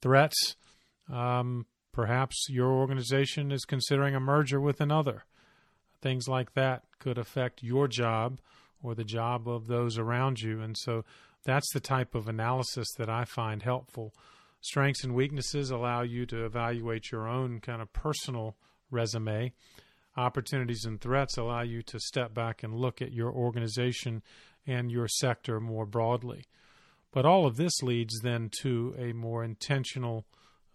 Threats, 0.00 0.56
um, 1.12 1.66
perhaps 1.92 2.46
your 2.48 2.72
organization 2.72 3.50
is 3.52 3.64
considering 3.64 4.14
a 4.14 4.20
merger 4.20 4.60
with 4.60 4.80
another. 4.80 5.24
Things 6.00 6.28
like 6.28 6.54
that 6.54 6.82
could 6.98 7.18
affect 7.18 7.62
your 7.62 7.88
job 7.88 8.40
or 8.82 8.94
the 8.94 9.04
job 9.04 9.48
of 9.48 9.68
those 9.68 9.98
around 9.98 10.40
you. 10.40 10.60
And 10.60 10.76
so 10.76 11.04
that's 11.44 11.72
the 11.72 11.80
type 11.80 12.14
of 12.14 12.28
analysis 12.28 12.88
that 12.98 13.08
I 13.08 13.24
find 13.24 13.62
helpful. 13.62 14.12
Strengths 14.60 15.04
and 15.04 15.14
weaknesses 15.14 15.70
allow 15.70 16.02
you 16.02 16.26
to 16.26 16.44
evaluate 16.44 17.10
your 17.10 17.28
own 17.28 17.60
kind 17.60 17.82
of 17.82 17.92
personal 17.92 18.56
resume 18.90 19.52
opportunities 20.16 20.84
and 20.84 21.00
threats 21.00 21.36
allow 21.36 21.62
you 21.62 21.82
to 21.82 21.98
step 21.98 22.34
back 22.34 22.62
and 22.62 22.74
look 22.74 23.00
at 23.00 23.12
your 23.12 23.32
organization 23.32 24.22
and 24.66 24.90
your 24.90 25.08
sector 25.08 25.60
more 25.60 25.86
broadly. 25.86 26.44
But 27.12 27.26
all 27.26 27.46
of 27.46 27.56
this 27.56 27.82
leads 27.82 28.20
then 28.20 28.50
to 28.62 28.94
a 28.98 29.12
more 29.12 29.44
intentional 29.44 30.24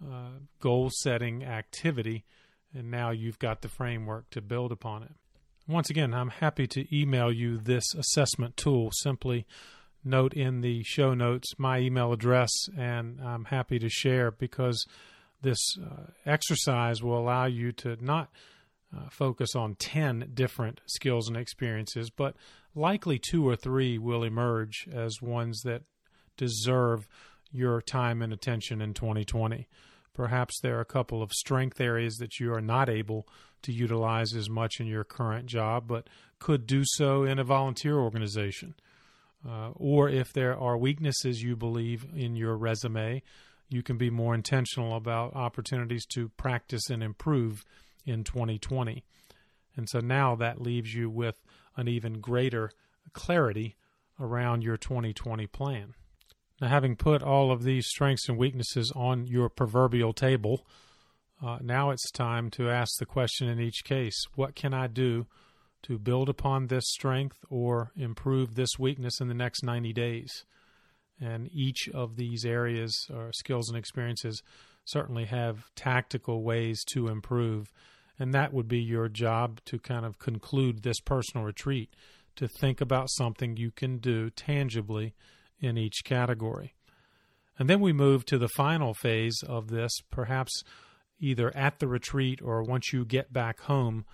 uh, 0.04 0.40
goal 0.60 0.92
setting 0.92 1.44
activity, 1.44 2.26
and 2.74 2.92
now 2.92 3.10
you've 3.10 3.40
got 3.40 3.62
the 3.62 3.70
framework 3.70 4.30
to 4.32 4.42
build 4.42 4.72
upon 4.72 5.04
it. 5.04 5.16
Once 5.68 5.90
again, 5.90 6.14
I'm 6.14 6.30
happy 6.30 6.68
to 6.68 6.96
email 6.96 7.32
you 7.32 7.58
this 7.58 7.94
assessment 7.96 8.56
tool. 8.56 8.92
Simply 8.94 9.46
note 10.04 10.34
in 10.34 10.62
the 10.62 10.84
show 10.84 11.14
notes 11.14 11.54
my 11.58 11.80
email 11.80 12.14
address, 12.14 12.52
and 12.78 13.20
I'm 13.20 13.46
happy 13.46 13.80
to 13.80 13.90
share 13.90 14.32
because 14.32 14.86
this 15.42 15.60
uh, 15.78 16.12
exercise 16.26 17.02
will 17.02 17.18
allow 17.18 17.46
you 17.46 17.72
to 17.74 17.98
not 18.00 18.30
uh, 18.96 19.10
focus 19.10 19.56
on 19.56 19.76
10 19.76 20.32
different 20.34 20.82
skills 20.86 21.28
and 21.28 21.38
experiences, 21.38 22.10
but 22.10 22.36
likely 22.74 23.20
two 23.20 23.48
or 23.48 23.56
three 23.56 23.98
will 23.98 24.24
emerge 24.24 24.88
as 24.92 25.22
ones 25.22 25.62
that 25.62 25.84
deserve 26.38 27.08
your 27.52 27.82
time 27.82 28.22
and 28.22 28.32
attention 28.32 28.82
in 28.82 28.94
2020. 28.94 29.68
Perhaps 30.14 30.60
there 30.62 30.78
are 30.78 30.82
a 30.82 30.86
couple 30.86 31.22
of 31.22 31.32
strength 31.32 31.80
areas 31.80 32.16
that 32.16 32.40
you 32.40 32.54
are 32.54 32.62
not 32.62 32.90
able 32.90 33.28
to 33.64 33.72
utilize 33.72 34.34
as 34.34 34.50
much 34.50 34.80
in 34.80 34.88
your 34.88 35.04
current 35.04 35.48
job, 35.48 35.88
but 35.88 36.08
could 36.40 36.66
do 36.66 36.84
so 36.86 37.24
in 37.24 37.40
a 37.40 37.44
volunteer 37.44 37.98
organization. 37.98 38.76
Uh, 39.48 39.70
or 39.76 40.10
if 40.10 40.34
there 40.34 40.58
are 40.58 40.78
weaknesses 40.78 41.42
you 41.42 41.56
believe 41.56 42.06
in 42.16 42.36
your 42.36 42.56
resume, 42.56 43.22
you 43.70 43.84
can 43.84 43.98
be 43.98 44.10
more 44.10 44.34
intentional 44.34 44.96
about 44.96 45.36
opportunities 45.36 46.06
to 46.06 46.30
practice 46.30 46.90
and 46.90 47.04
improve 47.04 47.64
in 48.08 48.24
2020. 48.24 49.04
And 49.76 49.88
so 49.88 50.00
now 50.00 50.36
that 50.36 50.62
leaves 50.62 50.94
you 50.94 51.10
with 51.10 51.44
an 51.76 51.88
even 51.88 52.20
greater 52.20 52.72
clarity 53.14 53.76
around 54.20 54.64
your 54.64 54.78
2020 54.78 55.46
plan. 55.48 55.94
Now, 56.60 56.70
having 56.70 56.96
put 56.96 57.22
all 57.22 57.52
of 57.52 57.64
these 57.64 57.86
strengths 57.86 58.28
and 58.28 58.38
weaknesses 58.38 58.92
on 58.96 59.28
your 59.28 59.48
proverbial 59.48 60.14
table, 60.14 60.66
uh, 61.44 61.60
now 61.62 61.92
it's 61.92 62.10
time 62.10 62.50
to 62.52 62.70
ask 62.70 62.98
the 62.98 63.06
question 63.06 63.48
in 63.48 63.60
each 63.60 63.84
case 63.84 64.26
what 64.34 64.56
can 64.56 64.74
I 64.74 64.88
do 64.88 65.28
to 65.84 66.00
build 66.00 66.30
upon 66.30 66.68
this 66.68 66.86
strength 66.88 67.38
or 67.50 67.92
improve 67.96 68.56
this 68.56 68.80
weakness 68.80 69.22
in 69.22 69.28
the 69.28 69.36
next 69.36 69.64
90 69.64 69.94
days? 69.94 70.46
And 71.20 71.50
each 71.54 71.88
of 71.94 72.16
these 72.16 72.44
areas 72.44 73.08
or 73.14 73.32
skills 73.34 73.70
and 73.70 73.78
experiences 73.78 74.42
certainly 74.86 75.26
have 75.26 75.66
tactical 75.76 76.44
ways 76.44 76.84
to 76.94 77.08
improve 77.08 77.72
and 78.20 78.34
that 78.34 78.54
would 78.54 78.68
be 78.68 78.80
your 78.80 79.10
job 79.10 79.60
to 79.66 79.80
kind 79.80 80.06
of 80.06 80.20
conclude 80.20 80.84
this 80.84 81.00
personal 81.00 81.46
retreat 81.46 81.94
to 82.36 82.48
think 82.48 82.82
about 82.82 83.10
something 83.10 83.58
you 83.58 83.72
can 83.72 83.98
do 83.98 84.30
tangibly 84.30 85.14
in 85.60 85.78
each 85.78 86.04
category. 86.04 86.74
And 87.60 87.70
then 87.70 87.80
we 87.80 87.94
move 87.94 88.26
to 88.26 88.38
the 88.38 88.50
final 88.50 88.94
phase 88.94 89.42
of 89.48 89.70
this, 89.70 89.92
perhaps 90.12 90.64
either 91.20 91.56
at 91.56 91.80
the 91.80 91.88
retreat 91.88 92.40
or 92.44 92.62
once 92.62 92.94
you 92.94 93.04
get 93.04 93.34
back 93.34 93.62
home. 93.62 94.06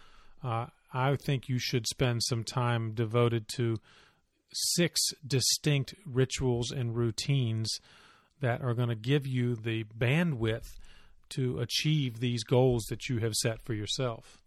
Uh, 0.42 0.68
I 0.94 1.16
think 1.16 1.50
you 1.50 1.60
should 1.60 1.88
spend 1.88 2.24
some 2.24 2.44
time 2.44 2.94
devoted 2.94 3.48
to 3.56 3.78
six 4.54 5.02
distinct 5.26 5.96
rituals 6.06 6.72
and 6.72 6.96
routines 6.96 7.80
that 8.40 8.62
are 8.62 8.74
going 8.74 8.90
to 8.90 8.96
give 8.96 9.26
you 9.26 9.56
the 9.56 9.84
bandwidth 9.98 10.68
to 11.36 11.60
achieve 11.60 12.20
these 12.20 12.44
goals 12.44 12.86
that 12.86 13.10
you 13.10 13.20
have 13.20 13.34
set 13.34 13.62
for 13.62 13.74
yourself. 13.74 14.40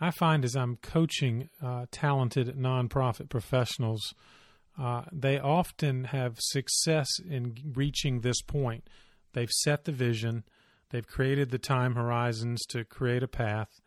I 0.00 0.10
find 0.10 0.44
as 0.44 0.56
I'm 0.56 0.78
coaching 0.82 1.48
uh, 1.62 1.86
talented 1.92 2.56
nonprofit 2.56 3.28
professionals, 3.28 4.14
uh, 4.76 5.02
they 5.12 5.38
often 5.38 6.04
have 6.04 6.40
success 6.40 7.08
in 7.20 7.54
reaching 7.74 8.20
this 8.20 8.42
point. 8.42 8.88
They've 9.32 9.50
set 9.50 9.84
the 9.84 9.92
vision, 9.92 10.44
they've 10.90 11.06
created 11.06 11.50
the 11.50 11.58
time 11.58 11.94
horizons 11.94 12.64
to 12.70 12.84
create 12.84 13.22
a 13.22 13.28
path, 13.28 13.80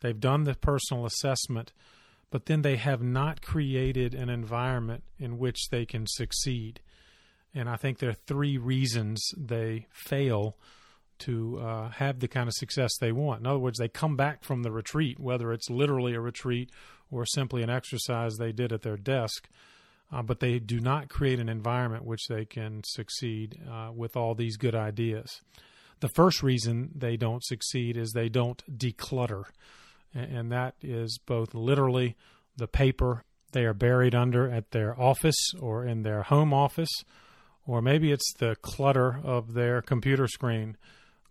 they've 0.00 0.18
done 0.18 0.44
the 0.44 0.54
personal 0.54 1.06
assessment, 1.06 1.72
but 2.30 2.46
then 2.46 2.62
they 2.62 2.76
have 2.76 3.02
not 3.02 3.42
created 3.42 4.14
an 4.14 4.30
environment 4.30 5.04
in 5.18 5.38
which 5.38 5.68
they 5.70 5.84
can 5.84 6.06
succeed. 6.08 6.80
And 7.54 7.68
I 7.68 7.76
think 7.76 7.98
there 7.98 8.10
are 8.10 8.26
three 8.26 8.56
reasons 8.56 9.22
they 9.36 9.86
fail 9.92 10.56
to 11.22 11.58
uh, 11.58 11.88
have 11.90 12.20
the 12.20 12.28
kind 12.28 12.48
of 12.48 12.54
success 12.54 12.90
they 13.00 13.12
want. 13.12 13.40
In 13.40 13.46
other 13.46 13.58
words, 13.58 13.78
they 13.78 13.88
come 13.88 14.16
back 14.16 14.44
from 14.44 14.62
the 14.62 14.72
retreat, 14.72 15.18
whether 15.18 15.52
it's 15.52 15.70
literally 15.70 16.14
a 16.14 16.20
retreat 16.20 16.70
or 17.10 17.26
simply 17.26 17.62
an 17.62 17.70
exercise 17.70 18.36
they 18.36 18.52
did 18.52 18.72
at 18.72 18.82
their 18.82 18.96
desk, 18.96 19.48
uh, 20.12 20.22
but 20.22 20.40
they 20.40 20.58
do 20.58 20.80
not 20.80 21.08
create 21.08 21.38
an 21.38 21.48
environment 21.48 22.04
which 22.04 22.26
they 22.28 22.44
can 22.44 22.82
succeed 22.84 23.58
uh, 23.70 23.90
with 23.94 24.16
all 24.16 24.34
these 24.34 24.56
good 24.56 24.74
ideas. 24.74 25.40
The 26.00 26.08
first 26.08 26.42
reason 26.42 26.90
they 26.94 27.16
don't 27.16 27.44
succeed 27.44 27.96
is 27.96 28.10
they 28.10 28.28
don't 28.28 28.62
declutter, 28.78 29.44
and 30.14 30.50
that 30.50 30.74
is 30.82 31.18
both 31.24 31.54
literally 31.54 32.16
the 32.56 32.66
paper 32.66 33.24
they 33.52 33.64
are 33.64 33.74
buried 33.74 34.14
under 34.14 34.50
at 34.50 34.70
their 34.72 34.98
office 35.00 35.52
or 35.60 35.84
in 35.86 36.02
their 36.02 36.22
home 36.22 36.52
office, 36.52 36.90
or 37.66 37.80
maybe 37.80 38.10
it's 38.10 38.32
the 38.38 38.56
clutter 38.62 39.20
of 39.22 39.54
their 39.54 39.80
computer 39.80 40.26
screen 40.26 40.76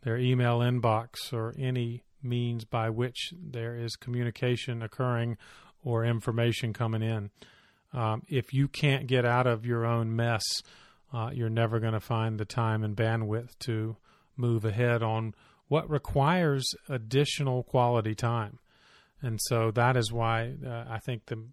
their 0.04 0.18
email 0.18 0.60
inbox, 0.60 1.32
or 1.32 1.54
any 1.58 2.04
means 2.24 2.66
by 2.66 2.90
which 2.90 3.34
there 3.40 3.76
is 3.76 3.96
communication 3.96 4.82
occurring 4.82 5.38
or 5.84 6.06
information 6.06 6.74
coming 6.74 7.02
in. 7.02 7.30
Um, 7.94 8.24
if 8.28 8.54
you 8.54 8.68
can't 8.68 9.08
get 9.08 9.26
out 9.26 9.48
of 9.48 9.66
your 9.66 9.86
own 9.86 10.16
mess, 10.16 10.44
uh, 11.14 11.32
you're 11.34 11.50
never 11.50 11.80
going 11.80 11.94
to 11.94 12.00
find 12.00 12.40
the 12.40 12.46
time 12.46 12.84
and 12.84 12.96
bandwidth 12.96 13.58
to 13.60 13.98
move 14.38 14.64
ahead 14.64 15.04
on 15.04 15.36
what 15.68 15.90
requires 15.90 16.66
additional 16.88 17.64
quality 17.64 18.16
time. 18.16 18.60
And 19.22 19.40
so 19.42 19.72
that 19.72 19.98
is 19.98 20.12
why 20.12 20.56
uh, 20.66 20.86
I 20.90 21.00
think 21.00 21.26
the 21.26 21.44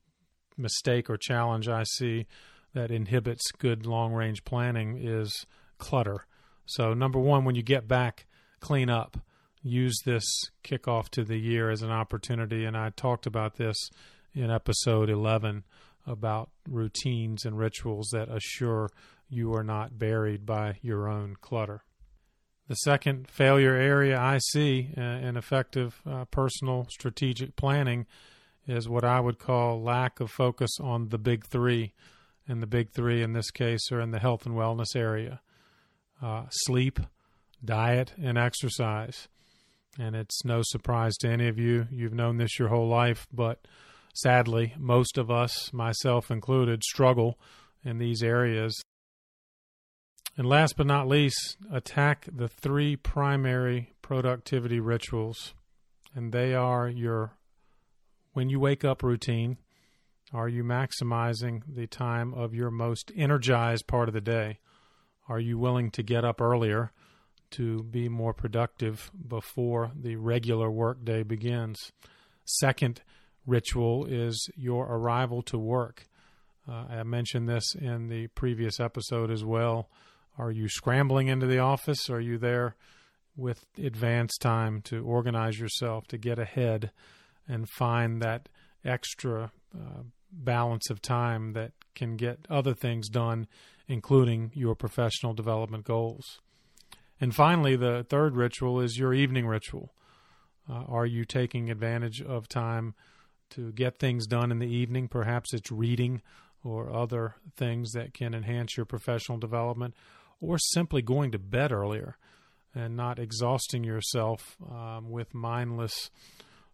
mistake 0.57 1.11
or 1.11 1.17
challenge 1.17 1.69
I 1.69 1.85
see 1.85 2.27
that 2.75 2.91
inhibits 2.91 3.51
good 3.53 3.87
long 3.87 4.13
range 4.13 4.45
planning 4.45 4.99
is 5.01 5.47
clutter. 5.79 6.27
So, 6.67 6.95
number 6.95 7.19
one, 7.19 7.45
when 7.45 7.55
you 7.55 7.63
get 7.63 7.89
back 7.89 8.27
clean 8.61 8.91
up. 8.91 9.19
Use 9.63 9.99
this 10.05 10.25
kickoff 10.65 11.09
to 11.11 11.25
the 11.25 11.37
year 11.37 11.71
as 11.71 11.83
an 11.83 11.91
opportunity. 11.91 12.65
And 12.65 12.77
I 12.77 12.91
talked 12.91 13.27
about 13.27 13.57
this 13.57 13.91
in 14.35 14.51
episode 14.51 15.11
11 15.11 15.65
about 16.07 16.51
routines 16.69 17.45
and 17.45 17.59
rituals 17.59 18.09
that 18.13 18.29
assure 18.29 18.91
you 19.29 19.53
are 19.55 19.65
not 19.65 19.99
buried 19.99 20.47
by 20.47 20.79
your 20.81 21.09
own 21.09 21.37
clutter. 21.41 21.83
The 22.69 22.77
second 22.77 23.29
failure 23.29 23.75
area 23.75 24.19
I 24.19 24.39
see 24.39 24.91
in 24.97 25.37
effective 25.37 26.01
uh, 26.07 26.27
personal 26.27 26.87
strategic 26.91 27.57
planning 27.57 28.07
is 28.67 28.89
what 28.89 29.05
I 29.05 29.21
would 29.21 29.39
call 29.39 29.83
lack 29.83 30.21
of 30.21 30.31
focus 30.31 30.71
on 30.81 31.09
the 31.09 31.19
big 31.19 31.47
three. 31.47 31.95
And 32.47 32.63
the 32.63 32.67
big 32.67 32.91
three 32.91 33.23
in 33.23 33.33
this 33.33 33.51
case 33.51 33.91
are 33.91 34.01
in 34.01 34.11
the 34.11 34.19
health 34.19 34.47
and 34.47 34.55
wellness 34.55 34.95
area 34.95 35.41
uh, 36.23 36.45
sleep, 36.51 37.01
diet 37.65 38.13
and 38.21 38.39
exercise. 38.39 39.29
And 39.99 40.15
it's 40.15 40.45
no 40.45 40.61
surprise 40.63 41.17
to 41.19 41.29
any 41.29 41.49
of 41.49 41.59
you. 41.59 41.87
You've 41.91 42.15
known 42.15 42.37
this 42.37 42.59
your 42.59 42.69
whole 42.69 42.89
life, 42.89 43.27
but 43.33 43.67
sadly, 44.15 44.75
most 44.79 45.19
of 45.19 45.31
us, 45.31 45.73
myself 45.73 46.31
included, 46.31 46.85
struggle 46.85 47.39
in 47.85 47.99
these 47.99 48.23
areas. 48.23 48.81
And 50.37 50.49
last 50.49 50.77
but 50.77 50.87
not 50.87 51.09
least, 51.09 51.57
attack 51.73 52.29
the 52.33 52.49
three 52.49 52.95
primary 52.95 53.95
productivity 54.03 54.79
rituals. 54.79 55.55
And 56.15 56.33
they 56.33 56.55
are 56.55 56.89
your 56.89 57.33
when 58.35 58.49
you 58.49 58.61
wake 58.61 58.85
up 58.85 59.03
routine. 59.03 59.59
Are 60.33 60.49
you 60.49 60.63
maximizing 60.63 61.63
the 61.67 61.87
time 61.87 62.35
of 62.35 62.55
your 62.55 62.71
most 62.71 63.11
energized 63.17 63.87
part 63.87 64.09
of 64.09 64.15
the 64.15 64.21
day? 64.21 64.61
Are 65.29 65.41
you 65.41 65.59
willing 65.59 65.91
to 65.93 66.03
get 66.03 66.25
up 66.25 66.41
earlier 66.41 66.93
to 67.53 67.83
be 67.83 68.09
more 68.09 68.33
productive 68.33 69.11
before 69.27 69.93
the 69.95 70.17
regular 70.17 70.71
workday 70.71 71.23
begins? 71.23 71.93
Second 72.45 73.03
ritual 73.47 74.07
is 74.07 74.49
your 74.57 74.87
arrival 74.87 75.43
to 75.43 75.59
work. 75.59 76.07
Uh, 76.69 76.85
I 76.91 77.03
mentioned 77.03 77.49
this 77.49 77.75
in 77.75 78.09
the 78.09 78.27
previous 78.29 78.79
episode 78.79 79.31
as 79.31 79.45
well. 79.45 79.89
Are 80.37 80.51
you 80.51 80.69
scrambling 80.69 81.29
into 81.29 81.47
the 81.47 81.59
office? 81.59 82.11
Are 82.11 82.21
you 82.21 82.39
there 82.39 82.77
with 83.37 83.65
advance 83.83 84.37
time 84.37 84.83
to 84.83 85.05
organize 85.05 85.59
yourself, 85.59 86.07
to 86.09 86.19
get 86.19 86.39
ahead 86.39 86.91
and 87.47 87.69
find 87.69 88.21
that 88.21 88.49
extra 88.85 89.53
uh, 89.75 90.03
balance 90.31 90.91
of 90.91 91.01
time 91.01 91.53
that 91.53 91.73
can 91.95 92.17
get 92.17 92.39
other 92.51 92.75
things 92.75 93.09
done, 93.09 93.47
including 93.87 94.51
your 94.55 94.75
professional 94.75 95.33
development 95.33 95.85
goals. 95.85 96.41
And 97.21 97.35
finally, 97.35 97.77
the 97.77 98.07
third 98.09 98.37
ritual 98.37 98.81
is 98.81 98.99
your 98.99 99.13
evening 99.13 99.47
ritual. 99.47 99.95
Uh, 100.71 100.85
are 100.87 101.07
you 101.07 101.25
taking 101.25 101.71
advantage 101.71 102.23
of 102.23 102.49
time 102.49 102.95
to 103.51 103.73
get 103.73 103.99
things 103.99 104.27
done 104.27 104.53
in 104.53 104.59
the 104.59 104.69
evening? 104.69 105.09
Perhaps 105.09 105.55
it's 105.55 105.73
reading 105.73 106.23
or 106.63 106.93
other 106.93 107.37
things 107.57 107.93
that 107.93 108.13
can 108.13 108.35
enhance 108.35 108.77
your 108.77 108.87
professional 108.87 109.39
development, 109.39 109.95
or 110.41 110.59
simply 110.59 111.03
going 111.03 111.31
to 111.33 111.39
bed 111.39 111.73
earlier 111.73 112.17
and 112.75 112.97
not 112.97 113.19
exhausting 113.19 113.85
yourself 113.85 114.57
um, 114.71 115.11
with 115.11 115.35
mindless 115.35 116.11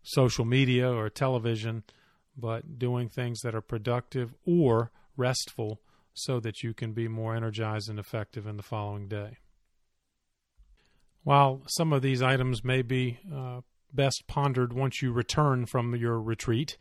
social 0.03 0.45
media 0.45 0.91
or 0.91 1.09
television 1.09 1.83
but 2.37 2.79
doing 2.79 3.09
things 3.09 3.41
that 3.41 3.55
are 3.55 3.61
productive 3.61 4.35
or 4.45 4.91
restful 5.17 5.81
so 6.13 6.41
that 6.41 6.63
you 6.63 6.75
can 6.75 6.93
be 6.93 7.09
more 7.09 7.35
energized 7.35 7.89
and 7.89 7.99
effective 7.99 8.47
in 8.47 8.57
the 8.57 8.63
following 8.63 9.09
day. 9.09 9.39
While 11.25 11.63
some 11.67 11.93
of 11.93 12.03
these 12.03 12.23
items 12.23 12.63
may 12.63 12.83
be 12.83 13.19
uh, 13.35 13.63
best 13.93 14.25
pondered 14.29 14.73
once 14.73 15.03
you 15.03 15.11
return 15.11 15.67
from 15.67 15.97
your 15.97 16.21
retreat 16.21 16.77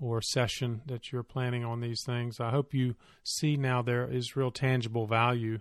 or 0.00 0.20
session 0.20 0.82
that 0.86 1.10
you're 1.10 1.22
planning 1.22 1.64
on 1.64 1.80
these 1.80 2.02
things, 2.04 2.40
I 2.40 2.50
hope 2.50 2.74
you 2.74 2.96
see 3.24 3.56
now 3.56 3.82
there 3.82 4.06
is 4.10 4.36
real 4.36 4.50
tangible 4.50 5.06
value 5.06 5.60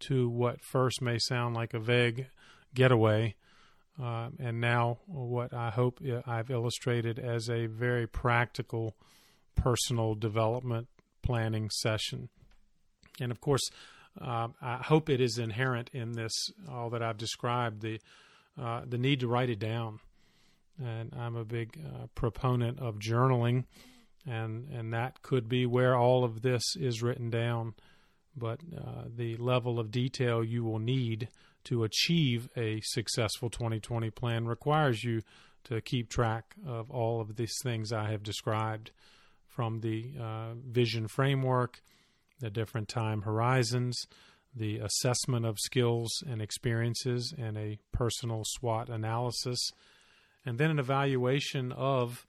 to 0.00 0.28
what 0.28 0.62
first 0.62 1.00
may 1.00 1.18
sound 1.18 1.54
like 1.54 1.74
a 1.74 1.78
vague 1.78 2.28
getaway 2.74 3.34
uh, 4.02 4.28
and 4.38 4.60
now 4.60 4.98
what 5.06 5.54
I 5.54 5.70
hope 5.70 6.00
I've 6.26 6.50
illustrated 6.50 7.18
as 7.18 7.48
a 7.48 7.66
very 7.66 8.06
practical 8.06 8.94
personal 9.54 10.14
development 10.14 10.88
planning 11.22 11.70
session. 11.70 12.28
And 13.20 13.32
of 13.32 13.40
course, 13.40 13.70
uh, 14.20 14.48
I 14.60 14.76
hope 14.76 15.08
it 15.08 15.20
is 15.20 15.38
inherent 15.38 15.90
in 15.92 16.12
this 16.12 16.32
all 16.70 16.90
that 16.90 17.02
I've 17.02 17.18
described 17.18 17.82
the 17.82 18.00
uh, 18.60 18.82
the 18.86 18.98
need 18.98 19.20
to 19.20 19.28
write 19.28 19.50
it 19.50 19.58
down. 19.58 20.00
And 20.82 21.12
I'm 21.18 21.36
a 21.36 21.44
big 21.44 21.78
uh, 21.84 22.06
proponent 22.14 22.78
of 22.80 22.98
journaling, 22.98 23.64
and 24.26 24.68
and 24.70 24.92
that 24.92 25.22
could 25.22 25.48
be 25.48 25.66
where 25.66 25.96
all 25.96 26.24
of 26.24 26.42
this 26.42 26.62
is 26.76 27.02
written 27.02 27.30
down. 27.30 27.74
But 28.36 28.60
uh, 28.76 29.04
the 29.14 29.36
level 29.36 29.78
of 29.78 29.90
detail 29.90 30.44
you 30.44 30.64
will 30.64 30.78
need 30.78 31.28
to 31.64 31.84
achieve 31.84 32.48
a 32.56 32.80
successful 32.82 33.50
2020 33.50 34.10
plan 34.10 34.46
requires 34.46 35.02
you 35.02 35.22
to 35.64 35.80
keep 35.80 36.08
track 36.08 36.54
of 36.66 36.90
all 36.90 37.20
of 37.20 37.36
these 37.36 37.56
things 37.62 37.92
I 37.92 38.10
have 38.10 38.22
described 38.22 38.92
from 39.48 39.80
the 39.80 40.12
uh, 40.20 40.52
vision 40.64 41.08
framework, 41.08 41.82
the 42.40 42.50
different 42.50 42.88
time 42.88 43.22
horizons, 43.22 44.06
the 44.54 44.78
assessment 44.78 45.44
of 45.44 45.58
skills 45.58 46.10
and 46.26 46.40
experiences, 46.40 47.34
and 47.36 47.56
a 47.56 47.78
personal 47.92 48.42
SWOT 48.44 48.88
analysis, 48.88 49.70
and 50.44 50.58
then 50.58 50.70
an 50.70 50.78
evaluation 50.78 51.72
of 51.72 52.26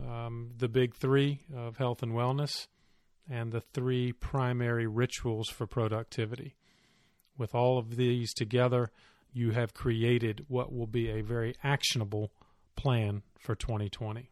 um, 0.00 0.52
the 0.56 0.68
big 0.68 0.94
three 0.94 1.40
of 1.54 1.76
health 1.76 2.02
and 2.02 2.12
wellness 2.12 2.66
and 3.30 3.52
the 3.52 3.60
three 3.60 4.12
primary 4.12 4.86
rituals 4.86 5.48
for 5.48 5.66
productivity. 5.66 6.56
With 7.38 7.54
all 7.54 7.78
of 7.78 7.96
these 7.96 8.32
together, 8.34 8.90
you 9.32 9.52
have 9.52 9.74
created 9.74 10.44
what 10.48 10.72
will 10.72 10.86
be 10.86 11.10
a 11.10 11.22
very 11.22 11.54
actionable 11.62 12.32
plan 12.76 13.22
for 13.38 13.54
2020. 13.54 14.31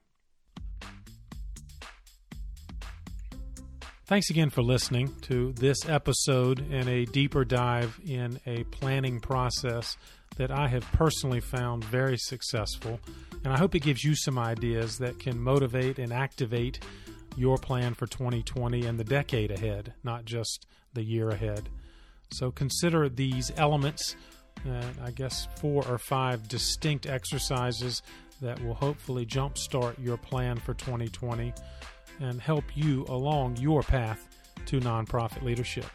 Thanks 4.11 4.29
again 4.29 4.51
for 4.51 4.63
listening 4.63 5.15
to 5.21 5.53
this 5.53 5.89
episode 5.89 6.67
and 6.73 6.89
a 6.89 7.05
deeper 7.05 7.45
dive 7.45 8.01
in 8.05 8.41
a 8.45 8.65
planning 8.65 9.21
process 9.21 9.97
that 10.37 10.51
I 10.51 10.67
have 10.67 10.83
personally 10.91 11.39
found 11.39 11.85
very 11.85 12.19
successful. 12.19 12.99
And 13.45 13.53
I 13.53 13.57
hope 13.57 13.77
it 13.77 13.85
gives 13.85 14.03
you 14.03 14.17
some 14.17 14.37
ideas 14.37 14.99
that 14.99 15.21
can 15.21 15.41
motivate 15.41 16.01
and 16.01 16.13
activate 16.13 16.81
your 17.37 17.57
plan 17.57 17.95
for 17.95 18.09
2020 18.09 18.85
and 18.85 18.99
the 18.99 19.05
decade 19.05 19.53
ahead, 19.53 19.95
not 20.03 20.25
just 20.25 20.67
the 20.93 21.05
year 21.05 21.29
ahead. 21.29 21.69
So 22.33 22.51
consider 22.51 23.09
these 23.09 23.53
elements, 23.57 24.17
uh, 24.69 24.87
I 25.05 25.13
guess 25.13 25.47
four 25.61 25.87
or 25.87 25.99
five 25.99 26.49
distinct 26.49 27.07
exercises 27.07 28.03
that 28.41 28.61
will 28.65 28.75
hopefully 28.75 29.25
jumpstart 29.25 30.05
your 30.05 30.17
plan 30.17 30.57
for 30.57 30.75
2020 30.75 31.55
and 32.21 32.41
help 32.41 32.65
you 32.77 33.05
along 33.09 33.57
your 33.57 33.83
path 33.83 34.29
to 34.67 34.81
nonprofit 34.81 35.43
leadership. 35.43 35.87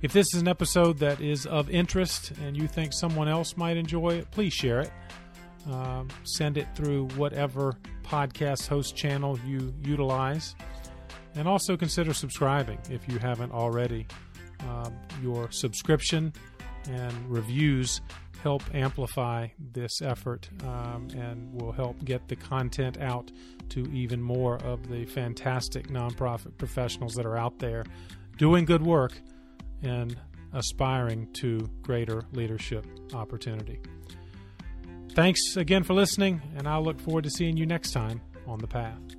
If 0.00 0.12
this 0.12 0.32
is 0.32 0.40
an 0.40 0.48
episode 0.48 0.98
that 0.98 1.20
is 1.20 1.46
of 1.46 1.68
interest 1.70 2.32
and 2.44 2.56
you 2.56 2.68
think 2.68 2.92
someone 2.92 3.26
else 3.26 3.56
might 3.56 3.76
enjoy 3.76 4.10
it, 4.10 4.30
please 4.30 4.52
share 4.52 4.80
it. 4.80 4.92
Uh, 5.68 6.04
send 6.22 6.56
it 6.56 6.68
through 6.76 7.08
whatever 7.16 7.76
podcast 8.04 8.68
host 8.68 8.94
channel 8.94 9.38
you 9.44 9.74
utilize. 9.82 10.54
And 11.34 11.48
also 11.48 11.76
consider 11.76 12.14
subscribing 12.14 12.78
if 12.90 13.08
you 13.08 13.18
haven't 13.18 13.52
already. 13.52 14.06
Um, 14.60 14.94
your 15.22 15.50
subscription 15.50 16.32
and 16.88 17.12
reviews 17.30 18.00
help 18.42 18.62
amplify 18.74 19.48
this 19.72 20.00
effort 20.02 20.48
um, 20.64 21.08
and 21.16 21.52
will 21.60 21.72
help 21.72 22.02
get 22.04 22.28
the 22.28 22.36
content 22.36 22.98
out 23.00 23.30
to 23.70 23.80
even 23.92 24.22
more 24.22 24.56
of 24.64 24.88
the 24.88 25.04
fantastic 25.06 25.88
nonprofit 25.88 26.56
professionals 26.56 27.14
that 27.14 27.26
are 27.26 27.36
out 27.36 27.58
there 27.58 27.84
doing 28.36 28.64
good 28.64 28.82
work 28.82 29.12
and 29.82 30.16
aspiring 30.52 31.28
to 31.34 31.68
greater 31.82 32.22
leadership 32.32 32.86
opportunity. 33.12 33.80
Thanks 35.12 35.56
again 35.56 35.82
for 35.82 35.94
listening, 35.94 36.40
and 36.56 36.68
I'll 36.68 36.82
look 36.82 37.00
forward 37.00 37.24
to 37.24 37.30
seeing 37.30 37.56
you 37.56 37.66
next 37.66 37.90
time 37.92 38.20
on 38.46 38.58
the 38.58 38.68
path. 38.68 39.17